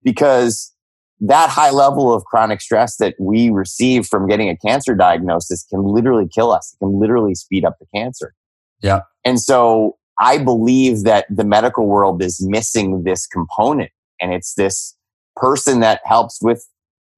because 0.04 0.74
that 1.20 1.50
high 1.50 1.70
level 1.70 2.14
of 2.14 2.24
chronic 2.26 2.60
stress 2.60 2.98
that 2.98 3.16
we 3.20 3.50
receive 3.52 4.08
from 4.08 4.28
getting 4.28 4.50
a 4.50 4.58
cancer 4.58 4.96
diagnosis 4.96 5.66
can 5.70 5.84
literally 5.84 6.28
kill 6.34 6.52
us. 6.52 6.74
It 6.74 6.84
can 6.84 7.00
literally 7.00 7.36
speed 7.36 7.66
up 7.66 7.78
the 7.80 7.86
cancer. 7.94 8.34
Yeah. 8.82 9.02
And 9.24 9.40
so 9.40 9.99
I 10.20 10.38
believe 10.38 11.04
that 11.04 11.26
the 11.30 11.46
medical 11.46 11.88
world 11.88 12.22
is 12.22 12.46
missing 12.46 13.04
this 13.04 13.26
component 13.26 13.92
and 14.22 14.34
it's 14.34 14.54
this 14.56 14.96
person 15.36 15.80
that 15.80 16.02
helps 16.04 16.40
with, 16.42 16.66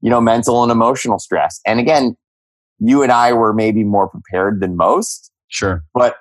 you 0.01 0.09
know, 0.09 0.21
mental 0.21 0.61
and 0.63 0.71
emotional 0.71 1.19
stress. 1.19 1.59
And 1.65 1.79
again, 1.79 2.15
you 2.79 3.03
and 3.03 3.11
I 3.11 3.33
were 3.33 3.53
maybe 3.53 3.83
more 3.83 4.07
prepared 4.07 4.61
than 4.61 4.75
most. 4.75 5.31
Sure. 5.47 5.83
But 5.93 6.17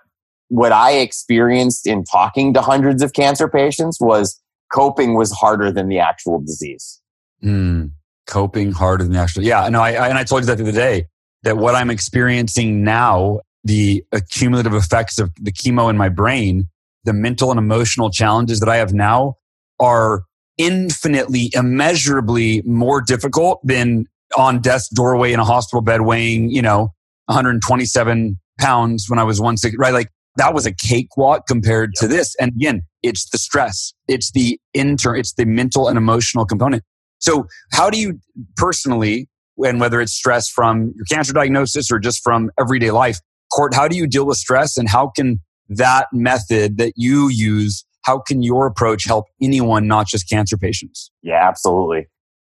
what 0.48 0.72
I 0.72 0.92
experienced 0.92 1.86
in 1.86 2.04
talking 2.04 2.54
to 2.54 2.62
hundreds 2.62 3.02
of 3.02 3.12
cancer 3.12 3.48
patients 3.48 3.98
was 4.00 4.40
coping 4.72 5.14
was 5.14 5.32
harder 5.32 5.70
than 5.70 5.88
the 5.88 5.98
actual 5.98 6.40
disease. 6.40 7.00
Mm, 7.42 7.92
coping 8.26 8.72
harder 8.72 9.04
than 9.04 9.12
the 9.12 9.18
actual. 9.18 9.42
Yeah, 9.42 9.68
no, 9.68 9.80
I, 9.80 9.92
I, 9.92 10.08
and 10.08 10.18
I 10.18 10.24
told 10.24 10.42
you 10.42 10.46
that 10.46 10.56
the 10.56 10.64
other 10.64 10.72
day 10.72 11.06
that 11.42 11.56
what 11.56 11.74
I'm 11.74 11.90
experiencing 11.90 12.84
now 12.84 13.40
the 13.64 14.04
accumulative 14.12 14.74
effects 14.74 15.18
of 15.18 15.30
the 15.40 15.52
chemo 15.52 15.90
in 15.90 15.96
my 15.96 16.08
brain, 16.08 16.68
the 17.04 17.12
mental 17.12 17.50
and 17.50 17.58
emotional 17.58 18.10
challenges 18.10 18.60
that 18.60 18.68
I 18.68 18.76
have 18.76 18.92
now 18.92 19.36
are 19.78 20.24
infinitely, 20.58 21.50
immeasurably 21.54 22.62
more 22.62 23.00
difficult 23.00 23.60
than 23.64 24.06
on 24.36 24.60
death's 24.60 24.88
doorway 24.88 25.32
in 25.32 25.40
a 25.40 25.44
hospital 25.44 25.80
bed 25.80 26.02
weighing, 26.02 26.50
you 26.50 26.62
know, 26.62 26.92
127 27.26 28.38
pounds 28.58 29.06
when 29.08 29.18
I 29.18 29.24
was 29.24 29.40
160, 29.40 29.76
right? 29.78 29.92
Like 29.92 30.08
that 30.36 30.54
was 30.54 30.66
a 30.66 30.72
cakewalk 30.72 31.46
compared 31.46 31.92
yep. 31.94 32.00
to 32.02 32.08
this. 32.08 32.34
And 32.36 32.52
again, 32.52 32.82
it's 33.02 33.28
the 33.30 33.38
stress. 33.38 33.92
It's 34.06 34.30
the 34.32 34.60
inter, 34.74 35.16
it's 35.16 35.34
the 35.34 35.46
mental 35.46 35.88
and 35.88 35.96
emotional 35.96 36.44
component. 36.44 36.82
So 37.18 37.46
how 37.72 37.90
do 37.90 37.98
you 37.98 38.20
personally 38.56 39.28
and 39.66 39.80
whether 39.80 40.00
it's 40.00 40.12
stress 40.12 40.48
from 40.48 40.92
your 40.96 41.04
cancer 41.10 41.32
diagnosis 41.32 41.90
or 41.90 41.98
just 41.98 42.22
from 42.22 42.50
everyday 42.58 42.90
life. 42.90 43.18
Cort, 43.52 43.74
how 43.74 43.88
do 43.88 43.96
you 43.96 44.06
deal 44.06 44.26
with 44.26 44.36
stress 44.36 44.76
and 44.76 44.88
how 44.88 45.08
can 45.08 45.40
that 45.68 46.06
method 46.12 46.78
that 46.78 46.92
you 46.96 47.28
use, 47.28 47.84
how 48.04 48.18
can 48.18 48.42
your 48.42 48.66
approach 48.66 49.04
help 49.06 49.26
anyone, 49.40 49.86
not 49.86 50.06
just 50.06 50.28
cancer 50.28 50.56
patients? 50.56 51.10
Yeah, 51.22 51.46
absolutely. 51.46 52.08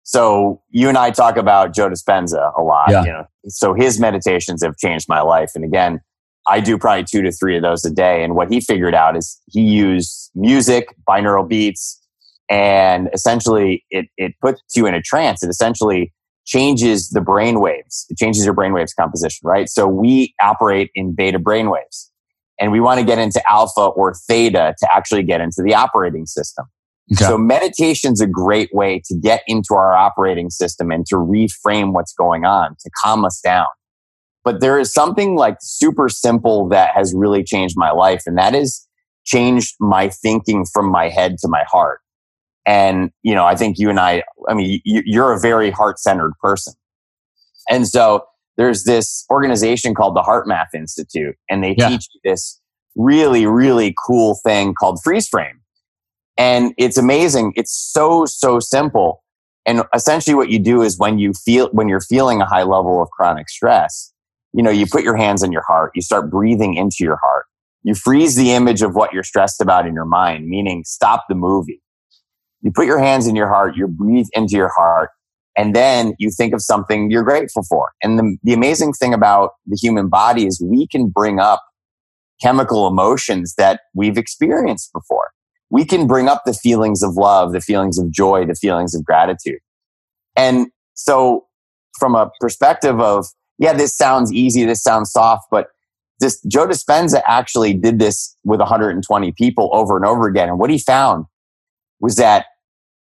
So 0.03 0.61
you 0.69 0.87
and 0.87 0.97
I 0.97 1.11
talk 1.11 1.35
about 1.37 1.73
Joe 1.73 1.89
Dispenza 1.89 2.51
a 2.57 2.61
lot. 2.61 2.91
Yeah. 2.91 3.03
You 3.03 3.11
know, 3.11 3.27
so 3.47 3.73
his 3.73 3.99
meditations 3.99 4.63
have 4.63 4.77
changed 4.77 5.07
my 5.09 5.21
life. 5.21 5.51
And 5.55 5.63
again, 5.63 5.99
I 6.47 6.59
do 6.59 6.77
probably 6.77 7.05
two 7.05 7.23
to 7.23 7.31
three 7.31 7.55
of 7.55 7.63
those 7.63 7.83
a 7.85 7.91
day. 7.91 8.23
And 8.23 8.35
what 8.35 8.51
he 8.51 8.61
figured 8.61 8.93
out 8.93 9.17
is 9.17 9.41
he 9.47 9.61
used 9.61 10.29
music, 10.35 10.95
binaural 11.09 11.47
beats, 11.47 11.99
and 12.49 13.09
essentially 13.13 13.83
it, 13.89 14.05
it 14.17 14.33
puts 14.41 14.61
you 14.75 14.85
in 14.85 14.93
a 14.93 15.01
trance. 15.01 15.41
It 15.41 15.49
essentially 15.49 16.13
changes 16.45 17.09
the 17.09 17.21
brain 17.21 17.59
waves. 17.59 18.05
It 18.09 18.17
changes 18.17 18.45
your 18.45 18.53
brain 18.53 18.73
waves 18.73 18.93
composition, 18.93 19.41
right? 19.43 19.67
So 19.69 19.87
we 19.87 20.33
operate 20.41 20.91
in 20.95 21.13
beta 21.15 21.39
brain 21.39 21.69
waves 21.69 22.11
and 22.59 22.71
we 22.71 22.79
want 22.79 22.99
to 22.99 23.05
get 23.05 23.17
into 23.17 23.41
alpha 23.49 23.81
or 23.81 24.13
theta 24.13 24.75
to 24.77 24.95
actually 24.95 25.23
get 25.23 25.41
into 25.41 25.61
the 25.63 25.73
operating 25.73 26.25
system. 26.25 26.65
Okay. 27.13 27.25
So 27.25 27.37
meditation's 27.37 28.19
a 28.21 28.27
great 28.27 28.69
way 28.73 29.01
to 29.05 29.15
get 29.15 29.43
into 29.47 29.75
our 29.75 29.93
operating 29.93 30.49
system 30.49 30.91
and 30.91 31.05
to 31.07 31.15
reframe 31.15 31.93
what's 31.93 32.13
going 32.13 32.45
on, 32.45 32.75
to 32.79 32.89
calm 33.03 33.25
us 33.25 33.39
down. 33.43 33.67
But 34.43 34.59
there 34.59 34.79
is 34.79 34.93
something 34.93 35.35
like 35.35 35.57
super 35.61 36.09
simple 36.09 36.67
that 36.69 36.91
has 36.95 37.13
really 37.15 37.43
changed 37.43 37.75
my 37.77 37.91
life. 37.91 38.23
And 38.25 38.37
that 38.37 38.55
is 38.55 38.87
changed 39.25 39.75
my 39.79 40.09
thinking 40.09 40.65
from 40.71 40.91
my 40.91 41.09
head 41.09 41.37
to 41.39 41.47
my 41.47 41.63
heart. 41.67 41.99
And, 42.65 43.12
you 43.22 43.36
know, 43.36 43.45
I 43.45 43.55
think 43.55 43.77
you 43.77 43.89
and 43.89 44.00
I, 44.00 44.24
I 44.50 44.53
mean, 44.53 44.81
you're 44.84 45.34
a 45.34 45.39
very 45.39 45.69
heart 45.69 46.00
centered 46.00 46.34
person. 46.41 46.74
And 47.69 47.88
so 47.88 48.25
there's 48.57 48.84
this 48.84 49.25
organization 49.29 49.93
called 49.93 50.15
the 50.15 50.22
HeartMath 50.22 50.74
Institute, 50.74 51.36
and 51.50 51.63
they 51.63 51.75
yeah. 51.77 51.89
teach 51.89 52.07
this 52.24 52.60
really, 52.95 53.45
really 53.45 53.93
cool 54.07 54.39
thing 54.43 54.74
called 54.74 55.00
freeze 55.03 55.27
frame. 55.27 55.62
And 56.38 56.74
it's 56.77 56.98
amazing. 56.98 57.53
It's 57.55 57.74
so, 57.74 58.25
so 58.25 58.60
simple. 58.60 59.24
And 59.65 59.84
essentially 59.93 60.36
what 60.36 60.50
you 60.50 60.60
do 60.60 60.81
is 60.81 60.98
when 60.98 61.17
you 61.19 61.34
feel, 61.34 61.69
when 61.72 61.88
you're 61.88 62.01
feeling 62.01 62.41
a 62.41 62.45
high 62.45 62.63
level 62.63 63.01
of 63.01 63.10
chronic 63.10 63.50
stress, 63.50 64.13
you 64.53 64.63
know, 64.63 64.72
you 64.72 64.86
put 64.86 65.03
your 65.03 65.17
hands 65.17 65.43
on 65.43 65.51
your 65.51 65.63
heart, 65.67 65.91
you 65.95 66.01
start 66.01 66.29
breathing 66.29 66.75
into 66.75 66.98
your 67.01 67.19
heart. 67.22 67.45
You 67.84 67.93
freeze 67.93 68.36
the 68.36 68.51
image 68.51 68.81
of 68.81 68.95
what 68.95 69.13
you're 69.13 69.24
stressed 69.24 69.62
about 69.62 69.86
in 69.86 69.93
your 69.93 70.05
mind, 70.05 70.48
meaning 70.48 70.84
stop 70.86 71.25
the 71.29 71.36
movie. 71.36 71.81
You 72.65 72.72
put 72.72 72.88
your 72.88 72.98
hands 72.98 73.27
in 73.27 73.36
your 73.36 73.48
heart, 73.48 73.75
you 73.75 73.88
breathe 73.88 74.25
into 74.34 74.55
your 74.55 74.72
heart, 74.75 75.12
and 75.55 75.75
then 75.75 76.15
you 76.17 76.31
think 76.31 76.51
of 76.51 76.63
something 76.63 77.12
you're 77.12 77.24
grateful 77.24 77.62
for. 77.62 77.91
And 78.01 78.17
the, 78.17 78.38
the 78.41 78.53
amazing 78.53 78.93
thing 78.93 79.13
about 79.13 79.51
the 79.67 79.77
human 79.79 80.10
body 80.10 80.48
is 80.48 80.60
we 80.60 80.88
can 80.88 81.10
bring 81.10 81.39
up 81.39 81.62
chemical 82.41 82.88
emotions 82.88 83.53
that 83.60 83.81
we've 83.93 84.17
experienced 84.17 84.91
before. 84.93 85.29
We 85.69 85.86
can 85.86 86.07
bring 86.07 86.27
up 86.27 86.41
the 86.43 86.53
feelings 86.53 87.03
of 87.03 87.13
love, 87.13 87.53
the 87.53 87.62
feelings 87.62 88.00
of 88.00 88.10
joy, 88.10 88.48
the 88.48 88.55
feelings 88.55 88.95
of 88.95 89.05
gratitude. 89.05 89.60
And 90.36 90.69
so 90.95 91.45
from 92.00 92.15
a 92.15 92.31
perspective 92.41 93.00
of, 93.00 93.27
yeah, 93.60 93.74
this 93.74 93.95
sounds 93.95 94.34
easy, 94.34 94.65
this 94.65 94.81
sounds 94.81 95.12
soft, 95.12 95.45
but 95.51 95.67
this 96.19 96.41
Joe 96.48 96.65
Dispenza 96.65 97.22
actually 97.27 97.75
did 97.75 98.00
this 98.00 98.36
with 98.43 98.60
120 98.60 99.34
people 99.34 99.69
over 99.72 99.95
and 99.95 100.05
over 100.05 100.27
again. 100.27 100.50
And 100.50 100.57
what 100.57 100.72
he 100.72 100.79
found 100.79 101.25
was 102.00 102.15
that 102.15 102.48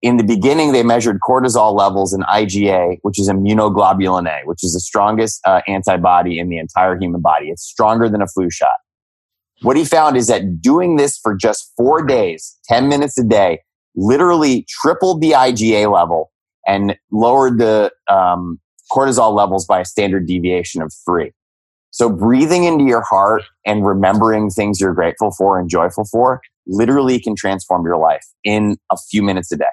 in 0.00 0.16
the 0.16 0.24
beginning, 0.24 0.72
they 0.72 0.82
measured 0.82 1.18
cortisol 1.20 1.74
levels 1.74 2.14
in 2.14 2.20
IgA, 2.22 2.98
which 3.02 3.18
is 3.18 3.28
immunoglobulin 3.28 4.28
A, 4.28 4.46
which 4.46 4.62
is 4.62 4.72
the 4.72 4.80
strongest 4.80 5.40
uh, 5.44 5.60
antibody 5.66 6.38
in 6.38 6.48
the 6.48 6.58
entire 6.58 6.96
human 6.98 7.20
body. 7.20 7.48
It's 7.48 7.64
stronger 7.64 8.08
than 8.08 8.22
a 8.22 8.26
flu 8.28 8.48
shot. 8.50 8.76
What 9.62 9.76
he 9.76 9.84
found 9.84 10.16
is 10.16 10.28
that 10.28 10.62
doing 10.62 10.96
this 10.96 11.18
for 11.18 11.34
just 11.34 11.72
four 11.76 12.04
days, 12.04 12.58
10 12.68 12.88
minutes 12.88 13.18
a 13.18 13.24
day, 13.24 13.60
literally 13.96 14.64
tripled 14.68 15.20
the 15.20 15.32
IgA 15.32 15.92
level 15.92 16.30
and 16.64 16.96
lowered 17.10 17.58
the 17.58 17.90
um, 18.08 18.60
cortisol 18.92 19.34
levels 19.34 19.66
by 19.66 19.80
a 19.80 19.84
standard 19.84 20.26
deviation 20.26 20.80
of 20.80 20.92
three. 21.04 21.32
So 21.90 22.08
breathing 22.08 22.64
into 22.64 22.84
your 22.84 23.02
heart 23.02 23.42
and 23.66 23.84
remembering 23.84 24.50
things 24.50 24.80
you're 24.80 24.94
grateful 24.94 25.32
for 25.36 25.58
and 25.58 25.68
joyful 25.68 26.04
for 26.04 26.40
literally 26.68 27.18
can 27.18 27.34
transform 27.34 27.84
your 27.84 27.96
life 27.96 28.24
in 28.44 28.76
a 28.92 28.96
few 29.10 29.22
minutes 29.22 29.50
a 29.50 29.56
day. 29.56 29.64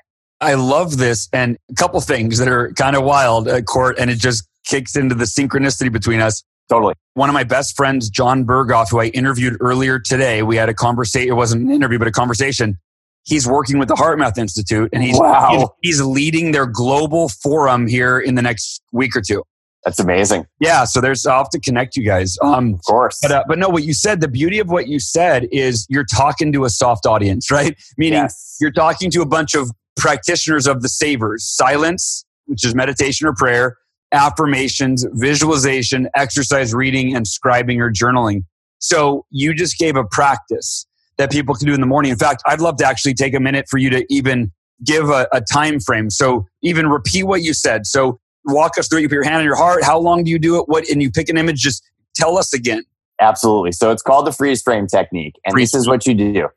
I 0.41 0.55
love 0.55 0.97
this. 0.97 1.29
And 1.33 1.57
a 1.69 1.73
couple 1.75 1.99
things 2.01 2.37
that 2.39 2.47
are 2.47 2.71
kind 2.73 2.95
of 2.95 3.03
wild, 3.03 3.47
at 3.47 3.65
Cort, 3.65 3.97
and 3.99 4.09
it 4.09 4.19
just 4.19 4.47
kicks 4.65 4.95
into 4.95 5.15
the 5.15 5.25
synchronicity 5.25 5.91
between 5.91 6.19
us. 6.19 6.43
Totally. 6.69 6.95
One 7.13 7.29
of 7.29 7.33
my 7.33 7.43
best 7.43 7.75
friends, 7.75 8.09
John 8.09 8.45
Berghoff, 8.45 8.89
who 8.89 8.99
I 8.99 9.05
interviewed 9.07 9.57
earlier 9.59 9.99
today, 9.99 10.41
we 10.41 10.55
had 10.55 10.67
a 10.67 10.73
conversation. 10.73 11.29
It 11.29 11.35
wasn't 11.35 11.63
an 11.63 11.71
interview, 11.71 11.99
but 11.99 12.07
a 12.07 12.11
conversation. 12.11 12.79
He's 13.23 13.47
working 13.47 13.79
with 13.79 13.87
the 13.87 13.95
HeartMath 13.95 14.37
Institute 14.37 14.89
and 14.93 15.03
he's, 15.03 15.19
wow. 15.19 15.73
he's, 15.81 15.97
he's 15.97 16.01
leading 16.01 16.51
their 16.51 16.65
global 16.65 17.29
forum 17.29 17.87
here 17.87 18.19
in 18.19 18.35
the 18.35 18.41
next 18.41 18.81
week 18.91 19.15
or 19.15 19.21
two. 19.21 19.43
That's 19.83 19.99
amazing. 19.99 20.47
Yeah. 20.59 20.83
So 20.85 20.99
there's, 20.99 21.27
I'll 21.27 21.39
have 21.39 21.49
to 21.51 21.59
connect 21.59 21.95
you 21.95 22.03
guys. 22.03 22.37
Um, 22.41 22.73
of 22.73 22.83
course. 22.85 23.19
But, 23.21 23.31
uh, 23.31 23.43
but 23.47 23.59
no, 23.59 23.69
what 23.69 23.83
you 23.83 23.93
said, 23.93 24.19
the 24.19 24.27
beauty 24.27 24.59
of 24.59 24.69
what 24.69 24.87
you 24.87 24.99
said 24.99 25.47
is 25.51 25.85
you're 25.89 26.05
talking 26.05 26.51
to 26.53 26.65
a 26.65 26.69
soft 26.69 27.05
audience, 27.05 27.51
right? 27.51 27.75
Meaning 27.97 28.19
yes. 28.19 28.57
you're 28.59 28.71
talking 28.71 29.11
to 29.11 29.21
a 29.21 29.27
bunch 29.27 29.53
of 29.53 29.71
practitioners 29.95 30.67
of 30.67 30.81
the 30.81 30.89
savers 30.89 31.45
silence, 31.45 32.25
which 32.45 32.65
is 32.65 32.75
meditation 32.75 33.27
or 33.27 33.33
prayer, 33.33 33.77
affirmations, 34.11 35.05
visualization, 35.13 36.07
exercise, 36.15 36.73
reading, 36.73 37.15
and 37.15 37.25
scribing 37.25 37.79
or 37.79 37.91
journaling. 37.91 38.43
So 38.79 39.25
you 39.29 39.53
just 39.53 39.77
gave 39.77 39.95
a 39.95 40.03
practice 40.03 40.85
that 41.17 41.31
people 41.31 41.55
can 41.55 41.67
do 41.67 41.73
in 41.73 41.79
the 41.79 41.87
morning. 41.87 42.11
In 42.11 42.17
fact, 42.17 42.43
I'd 42.45 42.61
love 42.61 42.77
to 42.77 42.85
actually 42.85 43.13
take 43.13 43.33
a 43.33 43.39
minute 43.39 43.67
for 43.69 43.77
you 43.77 43.89
to 43.89 44.05
even 44.09 44.51
give 44.83 45.09
a, 45.09 45.27
a 45.31 45.41
time 45.41 45.79
frame. 45.79 46.09
So 46.09 46.45
even 46.61 46.87
repeat 46.87 47.23
what 47.23 47.41
you 47.41 47.53
said. 47.53 47.85
So 47.85 48.19
walk 48.45 48.77
us 48.77 48.87
through. 48.87 48.99
It, 48.99 49.03
you 49.03 49.09
put 49.09 49.15
your 49.15 49.23
hand 49.23 49.37
on 49.37 49.45
your 49.45 49.55
heart. 49.55 49.83
How 49.83 49.97
long 49.97 50.23
do 50.23 50.31
you 50.31 50.39
do 50.39 50.59
it? 50.59 50.67
What 50.67 50.87
and 50.89 51.01
you 51.01 51.11
pick 51.11 51.29
an 51.29 51.37
image. 51.37 51.59
Just 51.59 51.83
tell 52.15 52.37
us 52.37 52.53
again. 52.53 52.83
Absolutely. 53.21 53.71
So 53.71 53.91
it's 53.91 54.01
called 54.01 54.27
the 54.27 54.33
freeze 54.33 54.61
frame 54.61 54.87
technique, 54.87 55.35
and 55.45 55.53
freeze 55.53 55.71
this 55.71 55.81
is 55.81 55.87
what 55.87 56.05
you 56.05 56.13
do. 56.13 56.49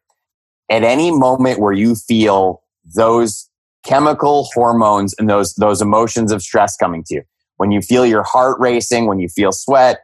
At 0.70 0.82
any 0.82 1.12
moment 1.12 1.60
where 1.60 1.72
you 1.72 1.94
feel 1.94 2.62
those 2.94 3.48
chemical 3.84 4.48
hormones 4.54 5.14
and 5.18 5.28
those 5.28 5.54
those 5.54 5.80
emotions 5.80 6.32
of 6.32 6.42
stress 6.42 6.76
coming 6.76 7.04
to 7.06 7.16
you, 7.16 7.22
when 7.56 7.70
you 7.70 7.80
feel 7.80 8.06
your 8.06 8.22
heart 8.22 8.58
racing, 8.60 9.06
when 9.06 9.18
you 9.18 9.28
feel 9.28 9.52
sweat, 9.52 9.98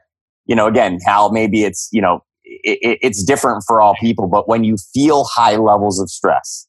you 0.47 0.55
know, 0.55 0.67
again, 0.67 0.99
how 1.05 1.29
maybe 1.29 1.65
it's 1.65 1.89
you 1.93 2.01
know 2.01 2.25
it, 2.45 2.99
it's 3.03 3.23
different 3.23 3.65
for 3.67 3.81
all 3.81 3.95
people, 4.01 4.29
but 4.29 4.49
when 4.49 4.65
you 4.65 4.77
feel 4.93 5.25
high 5.25 5.57
levels 5.57 6.01
of 6.01 6.11
stress, 6.11 6.69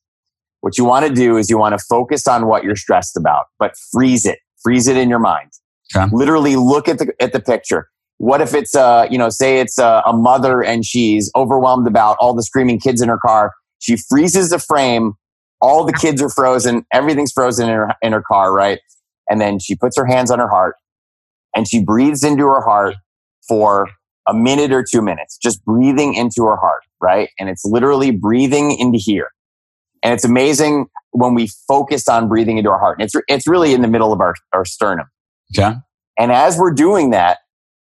what 0.62 0.78
you 0.78 0.86
want 0.86 1.06
to 1.06 1.13
do 1.13 1.38
is 1.38 1.49
you 1.49 1.58
want 1.58 1.78
to 1.78 1.86
focus 1.89 2.28
on 2.28 2.47
what 2.47 2.63
you're 2.63 2.75
stressed 2.75 3.17
about, 3.17 3.45
but 3.60 3.73
freeze 3.91 4.25
it 4.25 4.39
freeze 4.65 4.88
it 4.88 4.97
in 4.97 5.10
your 5.10 5.19
mind. 5.19 5.51
Okay. 5.95 6.10
Literally 6.12 6.56
look 6.56 6.89
at 6.89 6.97
the 6.97 7.13
at 7.21 7.32
the 7.32 7.39
picture. 7.39 7.88
What 8.17 8.41
if 8.41 8.54
it's 8.54 8.75
uh 8.75 9.08
you 9.10 9.17
know 9.17 9.30
say 9.30 9.60
it's 9.60 9.78
a, 9.78 10.01
a 10.06 10.12
mother 10.12 10.63
and 10.63 10.84
she's 10.84 11.32
overwhelmed 11.36 11.88
about 11.88 12.17
all 12.19 12.34
the 12.34 12.43
screaming 12.43 12.80
kids 12.80 13.01
in 13.01 13.08
her 13.08 13.19
car. 13.19 13.54
She 13.80 13.95
freezes 13.95 14.49
the 14.49 14.60
frame. 14.60 15.13
All 15.65 15.84
the 15.84 15.93
kids 15.93 16.21
are 16.21 16.30
frozen. 16.30 16.86
Everything's 16.93 17.32
frozen 17.32 17.67
in 17.67 17.73
her 17.73 17.95
in 18.04 18.13
her 18.13 18.21
car, 18.21 18.54
right? 18.54 18.80
And 19.28 19.41
then 19.41 19.58
she 19.58 19.75
puts 19.75 19.97
her 19.97 20.06
hands 20.06 20.30
on 20.30 20.38
her 20.38 20.47
heart 20.47 20.75
and 21.56 21.67
she 21.67 21.84
breathes 21.84 22.23
into 22.23 22.43
her 22.43 22.62
heart 22.62 22.95
for 23.47 23.88
a 24.28 24.34
minute 24.34 24.71
or 24.71 24.84
two 24.84 25.01
minutes, 25.01 25.38
just 25.38 25.65
breathing 25.65 26.13
into 26.13 26.45
her 26.45 26.58
heart, 26.58 26.84
right? 27.01 27.30
And 27.39 27.49
it's 27.49 27.65
literally 27.65 28.12
breathing 28.12 28.78
into 28.78 28.99
here. 28.99 29.30
And 30.04 30.13
it's 30.13 30.23
amazing 30.23 30.86
when 31.12 31.34
we 31.34 31.49
focus 31.67 32.08
on 32.08 32.28
breathing 32.28 32.60
into 32.60 32.69
our 32.69 32.80
heart. 32.80 32.99
And 32.99 33.06
it's, 33.06 33.15
it's 33.28 33.47
really 33.47 33.73
in 33.73 33.82
the 33.82 33.88
middle 33.88 34.13
of 34.13 34.21
our, 34.21 34.36
our 34.54 34.65
sternum. 34.65 35.08
Okay. 35.58 35.75
And 36.19 36.32
as 36.32 36.60
we're 36.60 36.73
doing 36.73 37.10
that, 37.10 37.39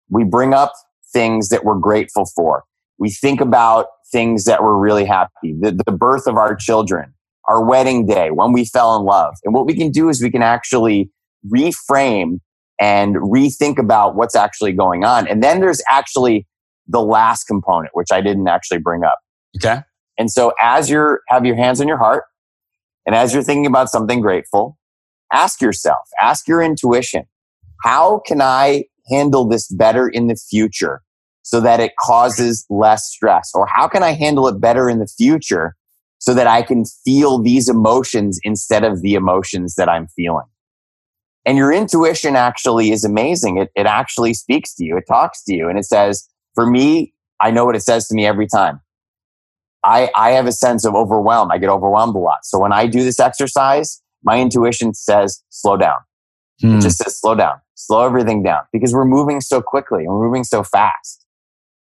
we 0.09 0.23
bring 0.23 0.53
up 0.53 0.71
things 1.11 1.49
that 1.49 1.65
we're 1.65 1.79
grateful 1.79 2.25
for. 2.33 2.63
We 2.97 3.09
think 3.09 3.41
about 3.41 3.87
things 4.11 4.45
that 4.45 4.63
we're 4.63 4.77
really 4.77 5.05
happy, 5.05 5.55
the, 5.59 5.77
the 5.85 5.91
birth 5.91 6.27
of 6.27 6.37
our 6.37 6.55
children, 6.55 7.13
our 7.47 7.63
wedding 7.63 8.05
day, 8.05 8.31
when 8.31 8.53
we 8.53 8.65
fell 8.65 8.95
in 8.95 9.03
love. 9.03 9.35
And 9.43 9.53
what 9.53 9.65
we 9.65 9.75
can 9.75 9.91
do 9.91 10.09
is 10.09 10.21
we 10.21 10.31
can 10.31 10.43
actually 10.43 11.09
reframe 11.53 12.39
and 12.79 13.15
rethink 13.15 13.77
about 13.77 14.15
what's 14.15 14.35
actually 14.35 14.71
going 14.73 15.03
on. 15.03 15.27
And 15.27 15.43
then 15.43 15.59
there's 15.59 15.81
actually 15.89 16.47
the 16.87 17.01
last 17.01 17.45
component, 17.45 17.91
which 17.93 18.09
I 18.11 18.21
didn't 18.21 18.47
actually 18.47 18.79
bring 18.79 19.03
up. 19.03 19.17
Okay. 19.57 19.81
And 20.17 20.31
so 20.31 20.53
as 20.61 20.89
you're 20.89 21.21
have 21.29 21.45
your 21.45 21.55
hands 21.55 21.81
on 21.81 21.87
your 21.87 21.97
heart 21.97 22.23
and 23.05 23.15
as 23.15 23.33
you're 23.33 23.43
thinking 23.43 23.65
about 23.65 23.89
something 23.89 24.21
grateful, 24.21 24.77
ask 25.31 25.61
yourself, 25.61 26.07
ask 26.21 26.47
your 26.47 26.61
intuition, 26.61 27.23
how 27.83 28.21
can 28.25 28.41
I 28.41 28.85
handle 29.09 29.47
this 29.47 29.67
better 29.67 30.07
in 30.07 30.27
the 30.27 30.35
future 30.35 31.01
so 31.41 31.59
that 31.59 31.79
it 31.79 31.93
causes 31.99 32.65
less 32.69 33.05
stress? 33.05 33.51
Or 33.53 33.67
how 33.67 33.87
can 33.87 34.03
I 34.03 34.11
handle 34.11 34.47
it 34.47 34.61
better 34.61 34.89
in 34.89 34.99
the 34.99 35.07
future 35.07 35.75
so 36.23 36.33
that 36.33 36.47
I 36.47 36.61
can 36.61 36.85
feel 37.03 37.37
these 37.37 37.67
emotions 37.67 38.39
instead 38.43 38.85
of 38.85 39.01
the 39.01 39.13
emotions 39.13 39.75
that 39.75 39.89
I'm 39.89 40.07
feeling? 40.07 40.45
And 41.45 41.57
your 41.57 41.73
intuition 41.73 42.37
actually 42.37 42.91
is 42.91 43.03
amazing. 43.03 43.57
It, 43.57 43.71
it 43.75 43.87
actually 43.87 44.33
speaks 44.33 44.73
to 44.75 44.85
you. 44.85 44.95
It 44.95 45.03
talks 45.05 45.43
to 45.43 45.53
you 45.53 45.67
and 45.67 45.77
it 45.77 45.83
says, 45.83 46.29
for 46.55 46.65
me, 46.65 47.13
I 47.41 47.51
know 47.51 47.65
what 47.65 47.75
it 47.75 47.81
says 47.81 48.07
to 48.07 48.15
me 48.15 48.25
every 48.25 48.47
time. 48.47 48.79
I, 49.83 50.11
I 50.15 50.29
have 50.29 50.47
a 50.47 50.53
sense 50.53 50.85
of 50.85 50.95
overwhelm. 50.95 51.51
I 51.51 51.57
get 51.57 51.69
overwhelmed 51.69 52.15
a 52.15 52.19
lot. 52.19 52.45
So 52.45 52.57
when 52.57 52.71
I 52.71 52.87
do 52.87 53.03
this 53.03 53.19
exercise, 53.19 54.01
my 54.23 54.39
intuition 54.39 54.93
says, 54.93 55.43
slow 55.49 55.75
down. 55.75 55.97
Hmm. 56.61 56.77
It 56.77 56.83
just 56.83 56.99
says, 56.99 57.19
slow 57.19 57.35
down, 57.35 57.55
slow 57.75 58.05
everything 58.05 58.43
down 58.43 58.61
because 58.71 58.93
we're 58.93 59.03
moving 59.03 59.41
so 59.41 59.61
quickly 59.61 60.05
and 60.05 60.13
we're 60.13 60.25
moving 60.25 60.45
so 60.45 60.63
fast. 60.63 61.22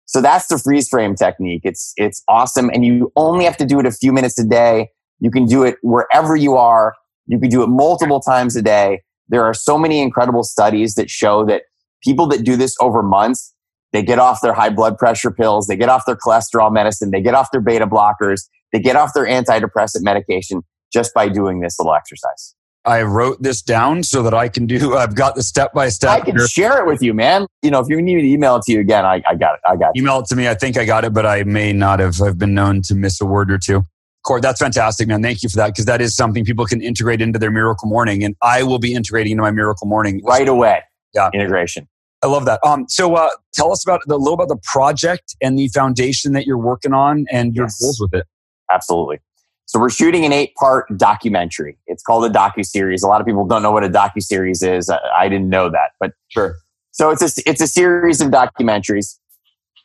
So 0.05 0.21
that's 0.21 0.47
the 0.47 0.57
freeze 0.57 0.87
frame 0.89 1.15
technique. 1.15 1.61
It's, 1.63 1.93
it's 1.97 2.23
awesome. 2.27 2.69
And 2.73 2.85
you 2.85 3.11
only 3.15 3.45
have 3.45 3.57
to 3.57 3.65
do 3.65 3.79
it 3.79 3.85
a 3.85 3.91
few 3.91 4.11
minutes 4.11 4.37
a 4.39 4.43
day. 4.43 4.89
You 5.19 5.31
can 5.31 5.45
do 5.45 5.63
it 5.63 5.77
wherever 5.81 6.35
you 6.35 6.55
are. 6.55 6.93
You 7.27 7.39
can 7.39 7.49
do 7.49 7.63
it 7.63 7.67
multiple 7.67 8.19
times 8.19 8.55
a 8.55 8.61
day. 8.61 9.01
There 9.29 9.43
are 9.43 9.53
so 9.53 9.77
many 9.77 10.01
incredible 10.01 10.43
studies 10.43 10.95
that 10.95 11.09
show 11.09 11.45
that 11.45 11.63
people 12.03 12.27
that 12.27 12.43
do 12.43 12.57
this 12.57 12.75
over 12.81 13.01
months, 13.01 13.53
they 13.93 14.03
get 14.03 14.19
off 14.19 14.41
their 14.41 14.53
high 14.53 14.69
blood 14.69 14.97
pressure 14.97 15.31
pills, 15.31 15.67
they 15.67 15.77
get 15.77 15.87
off 15.87 16.05
their 16.05 16.17
cholesterol 16.17 16.71
medicine, 16.71 17.11
they 17.11 17.21
get 17.21 17.33
off 17.33 17.49
their 17.51 17.61
beta 17.61 17.87
blockers, 17.87 18.41
they 18.73 18.79
get 18.79 18.95
off 18.95 19.13
their 19.13 19.25
antidepressant 19.25 20.01
medication 20.01 20.61
just 20.91 21.13
by 21.13 21.29
doing 21.29 21.61
this 21.61 21.79
little 21.79 21.93
exercise. 21.93 22.55
I 22.85 23.03
wrote 23.03 23.41
this 23.41 23.61
down 23.61 24.03
so 24.03 24.23
that 24.23 24.33
I 24.33 24.49
can 24.49 24.65
do. 24.65 24.95
I've 24.97 25.15
got 25.15 25.35
the 25.35 25.43
step 25.43 25.73
by 25.73 25.89
step. 25.89 26.09
I 26.11 26.19
can 26.21 26.35
here. 26.35 26.47
share 26.47 26.79
it 26.79 26.87
with 26.87 27.01
you, 27.01 27.13
man. 27.13 27.47
You 27.61 27.71
know, 27.71 27.79
if 27.79 27.87
you 27.87 28.01
need 28.01 28.15
me 28.15 28.21
to 28.23 28.27
email 28.27 28.55
it 28.57 28.63
to 28.63 28.73
you 28.73 28.79
again, 28.79 29.05
I, 29.05 29.21
I 29.27 29.35
got 29.35 29.55
it. 29.55 29.61
I 29.65 29.75
got 29.75 29.95
it. 29.95 29.99
Email 29.99 30.19
it 30.19 30.25
to 30.27 30.35
me. 30.35 30.47
I 30.47 30.53
think 30.53 30.77
I 30.77 30.85
got 30.85 31.05
it, 31.05 31.13
but 31.13 31.25
I 31.25 31.43
may 31.43 31.73
not 31.73 31.99
have. 31.99 32.21
I've 32.21 32.37
been 32.37 32.53
known 32.53 32.81
to 32.83 32.95
miss 32.95 33.21
a 33.21 33.25
word 33.25 33.51
or 33.51 33.57
two. 33.57 33.83
Cort, 34.25 34.41
that's 34.41 34.61
fantastic, 34.61 35.07
man. 35.07 35.21
Thank 35.21 35.43
you 35.43 35.49
for 35.49 35.57
that 35.57 35.67
because 35.67 35.85
that 35.85 36.01
is 36.01 36.15
something 36.15 36.45
people 36.45 36.65
can 36.65 36.81
integrate 36.81 37.21
into 37.21 37.37
their 37.39 37.51
miracle 37.51 37.89
morning, 37.89 38.23
and 38.23 38.35
I 38.41 38.63
will 38.63 38.79
be 38.79 38.93
integrating 38.93 39.33
into 39.33 39.43
my 39.43 39.51
miracle 39.51 39.85
morning 39.85 40.21
right 40.23 40.47
away. 40.47 40.81
Yeah, 41.13 41.29
integration. 41.33 41.87
I 42.23 42.27
love 42.27 42.45
that. 42.45 42.61
Um, 42.65 42.85
so 42.87 43.15
uh, 43.15 43.29
tell 43.53 43.73
us 43.73 43.85
about 43.85 44.01
a 44.07 44.15
little 44.15 44.33
about 44.33 44.47
the 44.47 44.59
project 44.63 45.35
and 45.41 45.59
the 45.59 45.67
foundation 45.67 46.31
that 46.33 46.47
you're 46.47 46.57
working 46.57 46.93
on 46.93 47.25
and 47.29 47.53
your 47.53 47.65
yes. 47.65 47.81
goals 47.81 47.99
with 47.99 48.13
it. 48.13 48.25
Absolutely. 48.71 49.19
So 49.65 49.79
we're 49.79 49.89
shooting 49.89 50.25
an 50.25 50.33
eight-part 50.33 50.97
documentary. 50.97 51.77
It's 51.87 52.03
called 52.03 52.25
a 52.25 52.29
docu 52.29 52.65
series. 52.65 53.01
A 53.01 53.07
lot 53.07 53.21
of 53.21 53.27
people 53.27 53.45
don't 53.47 53.63
know 53.63 53.71
what 53.71 53.83
a 53.83 53.89
docu 53.89 54.21
series 54.21 54.61
is. 54.61 54.89
I, 54.89 54.99
I 55.17 55.29
didn't 55.29 55.49
know 55.49 55.69
that, 55.69 55.91
but 55.99 56.11
sure. 56.29 56.55
So 56.91 57.09
it's 57.09 57.21
a 57.21 57.41
it's 57.49 57.61
a 57.61 57.67
series 57.67 58.21
of 58.21 58.29
documentaries, 58.29 59.17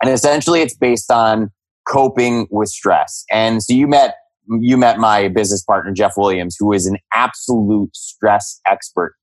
and 0.02 0.12
essentially 0.12 0.60
it's 0.60 0.76
based 0.76 1.10
on 1.10 1.50
coping 1.88 2.46
with 2.50 2.68
stress. 2.68 3.24
And 3.30 3.62
so 3.62 3.72
you 3.72 3.86
met 3.86 4.16
you 4.48 4.76
met 4.76 4.98
my 4.98 5.28
business 5.28 5.62
partner, 5.62 5.92
Jeff 5.92 6.14
Williams, 6.16 6.56
who 6.58 6.72
is 6.72 6.86
an 6.86 6.98
absolute 7.14 7.94
stress 7.94 8.60
expert. 8.66 9.14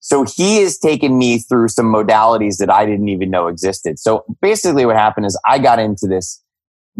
So 0.00 0.24
he 0.24 0.62
has 0.62 0.78
taken 0.78 1.18
me 1.18 1.38
through 1.38 1.68
some 1.68 1.86
modalities 1.86 2.56
that 2.56 2.70
I 2.70 2.86
didn't 2.86 3.08
even 3.08 3.30
know 3.30 3.48
existed. 3.48 3.98
So 3.98 4.24
basically 4.40 4.86
what 4.86 4.96
happened 4.96 5.26
is 5.26 5.38
I 5.46 5.58
got 5.58 5.78
into 5.78 6.06
this, 6.06 6.42